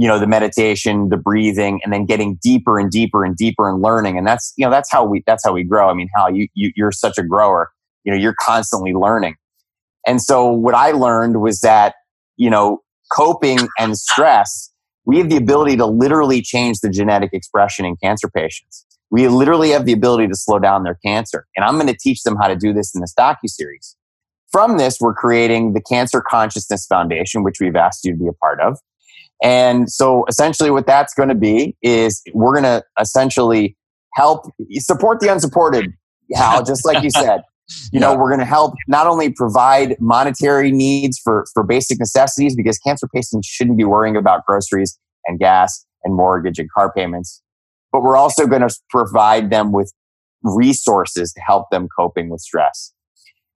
you 0.01 0.09
know, 0.09 0.19
the 0.19 0.27
meditation, 0.27 1.11
the 1.11 1.17
breathing, 1.17 1.81
and 1.85 1.93
then 1.93 2.07
getting 2.07 2.39
deeper 2.43 2.79
and 2.79 2.91
deeper 2.91 3.25
and 3.25 3.37
deeper 3.37 3.69
and 3.69 3.83
learning. 3.83 4.17
And 4.17 4.27
that's, 4.27 4.53
you 4.57 4.65
know, 4.65 4.71
that's 4.71 4.91
how 4.91 5.05
we, 5.05 5.23
that's 5.27 5.45
how 5.45 5.53
we 5.53 5.63
grow. 5.63 5.89
I 5.91 5.95
mean, 5.95 6.09
how 6.15 6.29
you, 6.29 6.49
you 6.55 6.73
you're 6.75 6.93
such 6.93 7.19
a 7.19 7.23
grower, 7.23 7.71
you 8.05 8.13
know, 8.13 8.19
you're 8.19 8.37
constantly 8.41 8.95
learning. 8.95 9.37
And 10.07 10.23
so 10.23 10.51
what 10.51 10.75
I 10.75 10.93
learned 10.93 11.41
was 11.41 11.61
that, 11.61 11.95
you 12.37 12.49
know, 12.49 12.81
coping 13.13 13.69
and 13.79 13.99
stress 13.99 14.71
we 15.07 15.19
have 15.19 15.29
the 15.29 15.37
ability 15.37 15.77
to 15.77 15.87
literally 15.87 16.43
change 16.43 16.81
the 16.81 16.91
genetic 16.91 17.31
expression 17.33 17.85
in 17.85 17.97
cancer 17.97 18.29
patients. 18.29 18.87
We 19.11 19.27
literally 19.29 19.71
have 19.71 19.85
the 19.85 19.93
ability 19.93 20.29
to 20.29 20.37
slow 20.37 20.59
down 20.59 20.85
their 20.85 20.99
cancer. 21.05 21.47
And 21.57 21.65
I'm 21.65 21.75
going 21.75 21.89
to 21.89 21.97
teach 21.99 22.23
them 22.23 22.37
how 22.41 22.47
to 22.47 22.55
do 22.55 22.73
this 22.73 22.95
in 22.95 23.01
this 23.01 23.13
docu-series. 23.19 23.97
From 24.53 24.79
this, 24.79 24.99
we're 25.01 25.15
creating 25.15 25.73
the 25.73 25.81
Cancer 25.81 26.21
Consciousness 26.21 26.87
Foundation, 26.87 27.43
which 27.43 27.57
we've 27.61 27.77
asked 27.77 28.05
you 28.05 28.13
to 28.13 28.19
be 28.19 28.29
a 28.29 28.33
part 28.33 28.61
of. 28.61 28.79
And 29.43 29.91
so 29.91 30.25
essentially 30.29 30.71
what 30.71 30.87
that's 30.87 31.15
going 31.15 31.31
to 31.31 31.35
be 31.35 31.77
is 31.83 32.23
we're 32.35 32.53
going 32.53 32.65
to 32.65 32.85
essentially 33.01 33.77
help 34.15 34.47
support 34.75 35.21
the 35.21 35.33
unsupported, 35.33 35.93
Hal, 36.35 36.65
just 36.65 36.85
like 36.85 37.03
you 37.03 37.11
said. 37.11 37.43
You 37.93 38.01
know, 38.01 38.17
we're 38.17 38.31
going 38.31 38.41
to 38.41 38.45
help 38.45 38.75
not 38.89 39.07
only 39.07 39.31
provide 39.31 39.95
monetary 40.01 40.73
needs 40.73 41.21
for, 41.23 41.45
for 41.55 41.63
basic 41.63 42.01
necessities 42.01 42.57
because 42.57 42.79
cancer 42.79 43.07
patients 43.07 43.47
shouldn't 43.47 43.79
be 43.79 43.85
worrying 43.85 44.17
about 44.17 44.45
groceries 44.45 44.99
and 45.27 45.39
gas 45.39 45.87
and 46.03 46.17
mortgage 46.17 46.59
and 46.59 46.69
car 46.73 46.93
payments, 46.93 47.41
but 47.93 48.03
we're 48.03 48.17
also 48.17 48.49
going 48.49 48.63
to 48.63 48.75
provide 48.91 49.51
them 49.51 49.71
with 49.71 49.93
resources 50.43 51.33
to 51.33 51.41
help 51.43 51.71
them 51.71 51.89
coping 51.97 52.29
with 52.29 52.41
stress. 52.41 52.93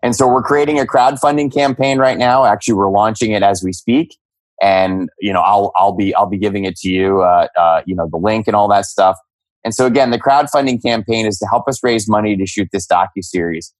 And 0.01 0.15
so 0.15 0.29
we're 0.29 0.43
creating 0.43 0.79
a 0.79 0.85
crowdfunding 0.85 1.53
campaign 1.53 1.99
right 1.99 2.19
now. 2.19 2.45
Actually, 2.45 2.75
we're 2.75 2.91
launching 2.91 3.33
it 3.33 3.43
as 3.43 3.65
we 3.65 3.73
speak. 3.73 4.17
And, 4.63 5.09
you 5.21 5.33
know, 5.33 5.41
I'll, 5.41 5.73
I'll 5.77 5.95
be, 5.95 6.15
I'll 6.15 6.29
be 6.29 6.39
giving 6.39 6.65
it 6.65 6.77
to 6.77 6.89
you, 6.89 7.23
uh, 7.23 7.49
uh, 7.59 7.83
you 7.87 7.95
know, 7.95 8.09
the 8.11 8.19
link 8.19 8.47
and 8.47 8.55
all 8.55 8.69
that 8.69 8.85
stuff. 8.87 9.17
And 9.65 9.75
so 9.75 9.87
again, 9.87 10.11
the 10.11 10.19
crowdfunding 10.19 10.83
campaign 10.83 11.27
is 11.27 11.39
to 11.39 11.47
help 11.47 11.69
us 11.69 11.83
raise 11.83 12.09
money 12.09 12.37
to 12.37 12.47
shoot 12.47 12.69
this 12.73 12.87
docu 12.87 13.23
series. 13.23 13.73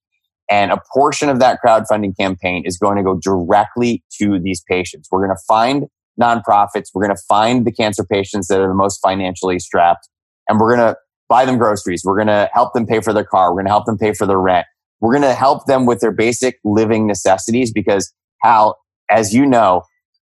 And 0.49 0.71
a 0.71 0.79
portion 0.93 1.29
of 1.29 1.39
that 1.39 1.59
crowdfunding 1.65 2.17
campaign 2.17 2.63
is 2.65 2.77
going 2.77 2.97
to 2.97 3.03
go 3.03 3.15
directly 3.15 4.03
to 4.19 4.39
these 4.39 4.61
patients. 4.69 5.07
We're 5.11 5.25
going 5.25 5.35
to 5.35 5.43
find 5.47 5.85
nonprofits. 6.19 6.89
We're 6.93 7.05
going 7.05 7.15
to 7.15 7.23
find 7.27 7.65
the 7.65 7.71
cancer 7.71 8.03
patients 8.03 8.47
that 8.47 8.59
are 8.59 8.67
the 8.67 8.75
most 8.75 8.99
financially 9.01 9.59
strapped 9.59 10.07
and 10.47 10.59
we're 10.59 10.75
going 10.75 10.93
to 10.93 10.97
buy 11.27 11.45
them 11.45 11.57
groceries. 11.57 12.03
We're 12.05 12.15
going 12.15 12.27
to 12.27 12.49
help 12.53 12.73
them 12.73 12.85
pay 12.85 13.01
for 13.01 13.13
their 13.13 13.23
car. 13.23 13.51
We're 13.51 13.61
going 13.61 13.65
to 13.65 13.71
help 13.71 13.85
them 13.85 13.97
pay 13.97 14.13
for 14.13 14.25
their 14.25 14.39
rent. 14.39 14.65
We're 14.99 15.11
going 15.11 15.23
to 15.23 15.33
help 15.33 15.65
them 15.65 15.85
with 15.85 15.99
their 15.99 16.11
basic 16.11 16.59
living 16.63 17.07
necessities 17.07 17.71
because 17.71 18.13
Hal, 18.41 18.77
as 19.09 19.33
you 19.33 19.45
know, 19.45 19.83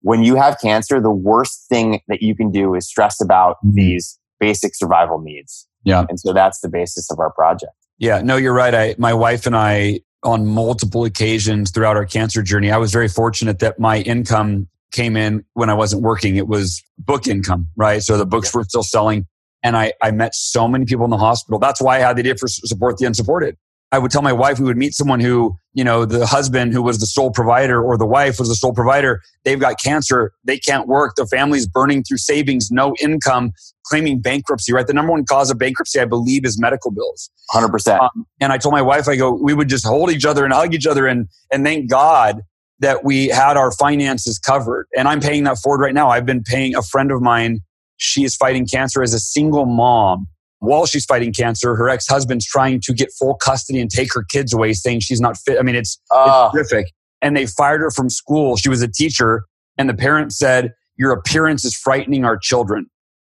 when 0.05 0.23
you 0.23 0.37
have 0.37 0.59
cancer, 0.61 1.01
the 1.01 1.11
worst 1.11 1.67
thing 1.67 2.01
that 2.09 2.21
you 2.21 2.37
can 2.37 2.51
do 2.51 2.75
is 2.75 2.87
stress 2.87 3.23
about 3.23 3.57
mm-hmm. 3.57 3.77
these 3.77 4.19
basic 4.38 4.75
survival 4.75 5.19
needs. 5.19 5.67
Yeah. 5.83 6.05
And 6.11 6.21
so 6.21 6.35
that's 6.35 6.61
the 6.61 6.69
basis 6.69 7.11
of 7.11 7.19
our 7.19 7.33
project. 7.33 7.73
Yeah, 7.97 8.21
no, 8.21 8.37
you're 8.37 8.53
right. 8.53 8.75
I, 8.75 8.95
my 8.99 9.14
wife 9.14 9.47
and 9.47 9.57
I, 9.57 10.01
on 10.23 10.45
multiple 10.45 11.07
occasions 11.07 11.71
throughout 11.71 11.97
our 11.97 12.05
cancer 12.05 12.43
journey, 12.43 12.71
I 12.71 12.77
was 12.77 12.93
very 12.93 13.09
fortunate 13.09 13.61
that 13.61 13.79
my 13.79 14.01
income 14.01 14.69
came 14.93 15.17
in 15.17 15.43
when 15.55 15.71
I 15.71 15.75
wasn't 15.75 16.03
working. 16.03 16.37
It 16.37 16.49
was 16.49 16.83
book 16.99 17.27
income, 17.27 17.71
right? 17.75 18.03
So 18.03 18.19
the 18.19 18.27
books 18.27 18.55
were 18.55 18.64
still 18.64 18.83
selling. 18.83 19.27
And 19.62 19.75
I, 19.75 19.95
I 20.03 20.11
met 20.11 20.35
so 20.35 20.69
many 20.69 20.85
people 20.85 21.07
in 21.07 21.11
the 21.11 21.17
hospital. 21.17 21.59
That's 21.59 21.81
why 21.81 21.97
I 21.97 22.01
had 22.01 22.17
the 22.17 22.21
idea 22.21 22.37
for 22.37 22.47
support 22.47 22.99
the 22.99 23.07
unsupported. 23.07 23.57
I 23.94 23.98
would 23.98 24.11
tell 24.11 24.22
my 24.22 24.33
wife 24.33 24.59
we 24.59 24.64
would 24.64 24.76
meet 24.76 24.92
someone 24.92 25.20
who, 25.20 25.57
you 25.72 25.85
know, 25.85 26.04
the 26.04 26.26
husband 26.26 26.72
who 26.72 26.83
was 26.83 26.98
the 26.98 27.07
sole 27.07 27.30
provider 27.30 27.80
or 27.80 27.96
the 27.96 28.04
wife 28.04 28.40
was 28.40 28.48
the 28.48 28.57
sole 28.57 28.74
provider. 28.74 29.22
They've 29.44 29.61
got 29.61 29.80
cancer. 29.80 30.33
They 30.42 30.59
can't 30.59 30.88
work. 30.88 31.14
Their 31.14 31.26
family's 31.26 31.68
burning 31.68 32.02
through 32.02 32.16
savings, 32.16 32.72
no 32.72 32.96
income, 33.00 33.52
claiming 33.87 34.20
bankruptcy, 34.20 34.72
right? 34.72 34.85
The 34.85 34.94
number 34.94 35.12
one 35.12 35.24
cause 35.24 35.48
of 35.48 35.59
bankruptcy, 35.59 36.00
I 36.00 36.07
believe, 36.07 36.44
is 36.44 36.61
medical 36.61 36.90
bills. 36.90 37.30
100%. 37.54 38.00
Um, 38.00 38.26
and 38.40 38.52
I 38.52 38.59
told 38.59 38.72
my 38.72 38.83
wife, 38.83 39.07
I 39.07 39.14
go, 39.14 39.30
we 39.30 39.54
would 39.54 39.68
just 39.68 39.87
hold 39.87 40.11
each 40.11 40.24
other 40.24 40.44
and 40.44 40.52
hug 40.52 40.74
each 40.74 40.88
other 40.88 41.07
and, 41.07 41.28
and 41.52 41.64
thank 41.64 41.88
God 41.88 42.40
that 42.80 43.04
we 43.04 43.28
had 43.28 43.57
our 43.57 43.70
finances 43.70 44.40
covered. 44.40 44.88
And 44.98 45.07
I'm 45.07 45.20
paying 45.20 45.44
that 45.44 45.59
forward 45.59 45.85
right 45.85 45.94
now. 45.94 46.09
I've 46.09 46.26
been 46.26 46.42
paying 46.42 46.74
a 46.74 46.83
friend 46.83 47.12
of 47.12 47.22
mine. 47.22 47.61
She 47.96 48.24
is 48.24 48.35
fighting 48.35 48.66
cancer 48.66 49.04
as 49.04 49.14
a 49.14 49.20
single 49.20 49.66
mom 49.66 50.26
while 50.64 50.87
she's 50.87 51.05
fighting 51.05 51.33
cancer, 51.33 51.74
her 51.74 51.88
ex 51.88 52.07
husband's 52.07 52.46
trying 52.46 52.81
to 52.83 52.92
get 52.92 53.11
full 53.18 53.35
custody 53.35 53.81
and 53.81 53.90
take 53.90 54.12
her 54.14 54.24
kids 54.24 54.53
away, 54.53 54.72
saying 54.72 55.00
she's 55.00 55.20
not 55.20 55.37
fit. 55.37 55.59
I 55.59 55.62
mean, 55.62 55.74
it's, 55.74 56.00
uh, 56.11 56.20
it's 56.20 56.31
ah. 56.31 56.50
horrific. 56.50 56.87
And 57.22 57.37
they 57.37 57.46
fired 57.46 57.81
her 57.81 57.90
from 57.90 58.11
school. 58.11 58.57
She 58.57 58.68
was 58.68 58.83
a 58.83 58.88
teacher, 58.88 59.44
and 59.79 59.88
the 59.88 59.94
parents 59.94 60.38
said, 60.38 60.72
Your 60.96 61.12
appearance 61.12 61.64
is 61.64 61.74
frightening 61.74 62.24
our 62.24 62.37
children. 62.37 62.87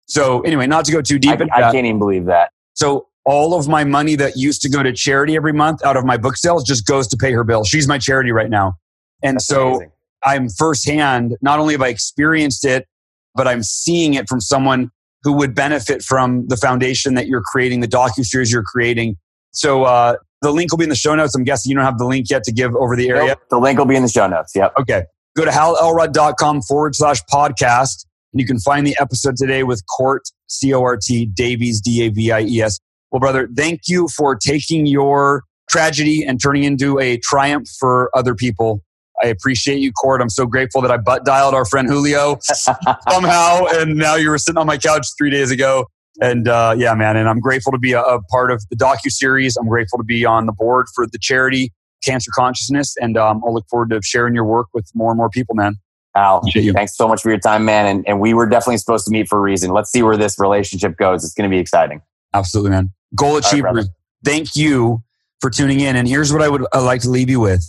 So, 0.06 0.40
anyway, 0.40 0.66
not 0.66 0.84
to 0.86 0.92
go 0.92 1.00
too 1.00 1.18
deep 1.18 1.40
I, 1.40 1.48
I 1.54 1.72
can't 1.72 1.86
even 1.86 1.98
believe 1.98 2.26
that. 2.26 2.50
So, 2.74 3.06
all 3.24 3.58
of 3.58 3.68
my 3.68 3.84
money 3.84 4.16
that 4.16 4.36
used 4.36 4.60
to 4.62 4.68
go 4.68 4.82
to 4.82 4.92
charity 4.92 5.34
every 5.36 5.52
month 5.52 5.82
out 5.84 5.96
of 5.96 6.04
my 6.04 6.16
book 6.16 6.36
sales 6.36 6.62
just 6.62 6.86
goes 6.86 7.06
to 7.08 7.16
pay 7.16 7.32
her 7.32 7.44
bill. 7.44 7.64
She's 7.64 7.88
my 7.88 7.98
charity 7.98 8.32
right 8.32 8.50
now. 8.50 8.74
And 9.22 9.36
That's 9.36 9.46
so 9.46 9.68
amazing. 9.68 9.92
I'm 10.24 10.48
firsthand, 10.48 11.36
not 11.40 11.58
only 11.58 11.74
have 11.74 11.82
I 11.82 11.88
experienced 11.88 12.64
it, 12.64 12.86
but 13.34 13.48
I'm 13.48 13.62
seeing 13.62 14.14
it 14.14 14.28
from 14.28 14.40
someone 14.40 14.90
who 15.24 15.32
would 15.32 15.54
benefit 15.54 16.02
from 16.02 16.46
the 16.46 16.56
foundation 16.56 17.14
that 17.14 17.26
you're 17.26 17.42
creating, 17.42 17.80
the 17.80 17.88
docu 17.88 18.24
series 18.24 18.52
you're 18.52 18.62
creating. 18.62 19.16
So 19.50 19.84
uh, 19.84 20.16
the 20.42 20.52
link 20.52 20.70
will 20.70 20.78
be 20.78 20.84
in 20.84 20.90
the 20.90 20.96
show 20.96 21.14
notes. 21.14 21.34
I'm 21.34 21.44
guessing 21.44 21.70
you 21.70 21.76
don't 21.76 21.84
have 21.84 21.98
the 21.98 22.06
link 22.06 22.26
yet 22.30 22.44
to 22.44 22.52
give 22.52 22.76
over 22.76 22.94
the 22.94 23.08
area. 23.08 23.28
Nope, 23.28 23.38
the 23.50 23.58
link 23.58 23.78
will 23.78 23.86
be 23.86 23.96
in 23.96 24.02
the 24.02 24.08
show 24.08 24.26
notes. 24.26 24.52
Yep. 24.54 24.74
Okay. 24.80 25.04
Go 25.36 25.44
to 25.44 25.50
halelrod.com 25.50 26.62
forward 26.62 26.94
slash 26.94 27.20
podcast, 27.24 28.06
and 28.32 28.40
you 28.40 28.46
can 28.46 28.60
find 28.60 28.86
the 28.86 28.96
episode 29.00 29.36
today 29.36 29.64
with 29.64 29.82
Cort, 29.96 30.22
C 30.46 30.72
O 30.72 30.82
R 30.82 30.96
T 30.96 31.26
Davies 31.26 31.80
D 31.80 32.04
A 32.04 32.10
V 32.10 32.30
I 32.30 32.42
E 32.42 32.62
S. 32.62 32.78
Well, 33.10 33.20
brother, 33.20 33.48
thank 33.56 33.82
you 33.88 34.08
for 34.08 34.36
taking 34.36 34.86
your 34.86 35.42
tragedy 35.70 36.22
and 36.22 36.40
turning 36.40 36.64
into 36.64 37.00
a 37.00 37.16
triumph 37.18 37.68
for 37.80 38.10
other 38.14 38.34
people. 38.34 38.83
I 39.22 39.28
appreciate 39.28 39.78
you, 39.78 39.92
Cort. 39.92 40.20
I'm 40.20 40.30
so 40.30 40.46
grateful 40.46 40.80
that 40.82 40.90
I 40.90 40.96
butt 40.96 41.24
dialed 41.24 41.54
our 41.54 41.64
friend 41.64 41.88
Julio 41.88 42.38
somehow, 42.42 43.66
and 43.70 43.96
now 43.96 44.16
you 44.16 44.30
were 44.30 44.38
sitting 44.38 44.58
on 44.58 44.66
my 44.66 44.76
couch 44.76 45.06
three 45.16 45.30
days 45.30 45.50
ago. 45.50 45.86
And 46.20 46.48
uh, 46.48 46.74
yeah, 46.76 46.94
man, 46.94 47.16
and 47.16 47.28
I'm 47.28 47.40
grateful 47.40 47.72
to 47.72 47.78
be 47.78 47.92
a, 47.92 48.00
a 48.00 48.22
part 48.24 48.50
of 48.50 48.62
the 48.70 48.76
docu 48.76 49.10
series. 49.10 49.56
I'm 49.56 49.68
grateful 49.68 49.98
to 49.98 50.04
be 50.04 50.24
on 50.24 50.46
the 50.46 50.52
board 50.52 50.86
for 50.94 51.06
the 51.06 51.18
charity 51.18 51.72
Cancer 52.04 52.30
Consciousness, 52.34 52.94
and 53.00 53.16
um, 53.16 53.42
I'll 53.44 53.54
look 53.54 53.66
forward 53.68 53.90
to 53.90 54.00
sharing 54.02 54.34
your 54.34 54.44
work 54.44 54.68
with 54.74 54.88
more 54.94 55.10
and 55.10 55.18
more 55.18 55.30
people, 55.30 55.54
man. 55.54 55.76
Hal, 56.14 56.42
thanks 56.52 56.96
so 56.96 57.08
much 57.08 57.22
for 57.22 57.30
your 57.30 57.40
time, 57.40 57.64
man. 57.64 57.86
And, 57.86 58.08
and 58.08 58.20
we 58.20 58.34
were 58.34 58.46
definitely 58.46 58.76
supposed 58.76 59.04
to 59.06 59.10
meet 59.10 59.26
for 59.26 59.38
a 59.38 59.40
reason. 59.40 59.72
Let's 59.72 59.90
see 59.90 60.02
where 60.02 60.16
this 60.16 60.38
relationship 60.38 60.96
goes. 60.96 61.24
It's 61.24 61.34
going 61.34 61.50
to 61.50 61.52
be 61.52 61.58
exciting. 61.58 62.02
Absolutely, 62.32 62.70
man. 62.70 62.92
Goal 63.16 63.36
achievers, 63.36 63.74
right, 63.74 63.86
thank 64.24 64.54
you 64.54 65.02
for 65.40 65.50
tuning 65.50 65.80
in. 65.80 65.96
And 65.96 66.06
here's 66.06 66.32
what 66.32 66.40
I 66.40 66.48
would 66.48 66.64
I'd 66.72 66.80
like 66.80 67.00
to 67.02 67.10
leave 67.10 67.28
you 67.28 67.40
with. 67.40 67.64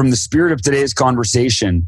From 0.00 0.08
the 0.08 0.16
spirit 0.16 0.50
of 0.50 0.62
today's 0.62 0.94
conversation, 0.94 1.86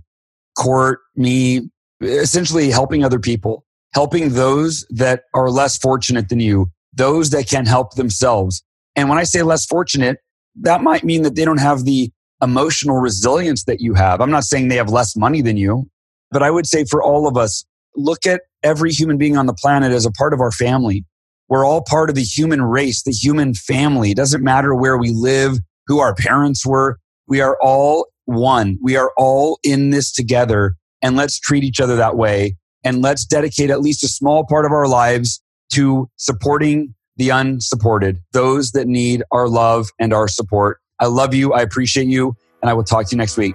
Cort, 0.55 1.01
me, 1.17 1.71
essentially 2.03 2.71
helping 2.71 3.03
other 3.03 3.19
people, 3.19 3.65
helping 3.95 4.35
those 4.35 4.85
that 4.91 5.23
are 5.33 5.49
less 5.49 5.79
fortunate 5.79 6.29
than 6.29 6.39
you, 6.39 6.71
those 6.93 7.31
that 7.31 7.49
can 7.49 7.65
help 7.65 7.95
themselves. 7.95 8.63
And 8.97 9.09
when 9.09 9.17
I 9.17 9.23
say 9.23 9.43
less 9.43 9.65
fortunate, 9.65 10.19
that 10.57 10.83
might 10.83 11.05
mean 11.05 11.23
that 11.23 11.37
they 11.37 11.47
don't 11.47 11.57
have 11.57 11.87
the 11.87 12.13
emotional 12.43 12.97
resilience 12.97 13.65
that 13.65 13.81
you 13.81 13.95
have. 13.95 14.21
I'm 14.21 14.31
not 14.31 14.45
saying 14.45 14.69
they 14.69 14.77
have 14.77 14.91
less 14.91 15.17
money 15.17 15.41
than 15.41 15.57
you, 15.57 15.89
but 16.31 16.43
I 16.43 16.51
would 16.51 16.67
say 16.67 16.85
for 16.85 17.03
all 17.03 17.27
of 17.27 17.39
us, 17.39 17.65
look 17.97 18.27
at 18.27 18.43
every 18.63 18.93
human 18.93 19.17
being 19.17 19.39
on 19.39 19.47
the 19.47 19.55
planet 19.55 19.91
as 19.91 20.05
a 20.05 20.13
part 20.13 20.35
of 20.35 20.41
our 20.41 20.53
family. 20.53 21.07
We're 21.49 21.65
all 21.65 21.83
part 21.83 22.11
of 22.11 22.15
the 22.15 22.25
human 22.25 22.61
race, 22.61 23.05
the 23.05 23.11
human 23.11 23.55
family. 23.55 24.11
It 24.11 24.19
doesn't 24.19 24.45
matter 24.45 24.75
where 24.75 24.99
we 24.99 25.13
live, 25.13 25.57
who 25.87 26.01
our 26.01 26.15
parents 26.15 26.67
were. 26.67 26.99
We 27.29 27.41
are 27.41 27.57
all 27.61 28.07
one. 28.25 28.79
We 28.83 28.97
are 28.97 29.13
all 29.17 29.59
in 29.63 29.91
this 29.91 30.13
together 30.13 30.75
and 31.03 31.17
let's 31.17 31.39
treat 31.39 31.65
each 31.65 31.81
other 31.81 31.97
that 31.97 32.17
way. 32.17 32.57
And 32.85 33.03
let's 33.03 33.25
dedicate 33.25 33.71
at 33.71 33.81
least 33.81 34.03
a 34.03 34.09
small 34.09 34.45
part 34.45 34.65
of 34.65 34.73
our 34.73 34.89
lives 34.89 35.43
to 35.75 36.09
supporting 36.17 36.95
the 37.17 37.31
unsupported, 37.31 38.19
those 38.33 38.73
that 38.73 38.87
need 38.87 39.23
our 39.31 39.49
love 39.49 39.91
and 39.99 40.13
our 40.13 40.29
support. 40.29 40.81
I 40.99 41.07
love 41.07 41.35
you. 41.35 41.53
I 41.53 41.61
appreciate 41.63 42.07
you. 42.07 42.35
And 42.61 42.71
I 42.71 42.75
will 42.75 42.85
talk 42.85 43.07
to 43.07 43.13
you 43.13 43.19
next 43.19 43.37
week. 43.37 43.55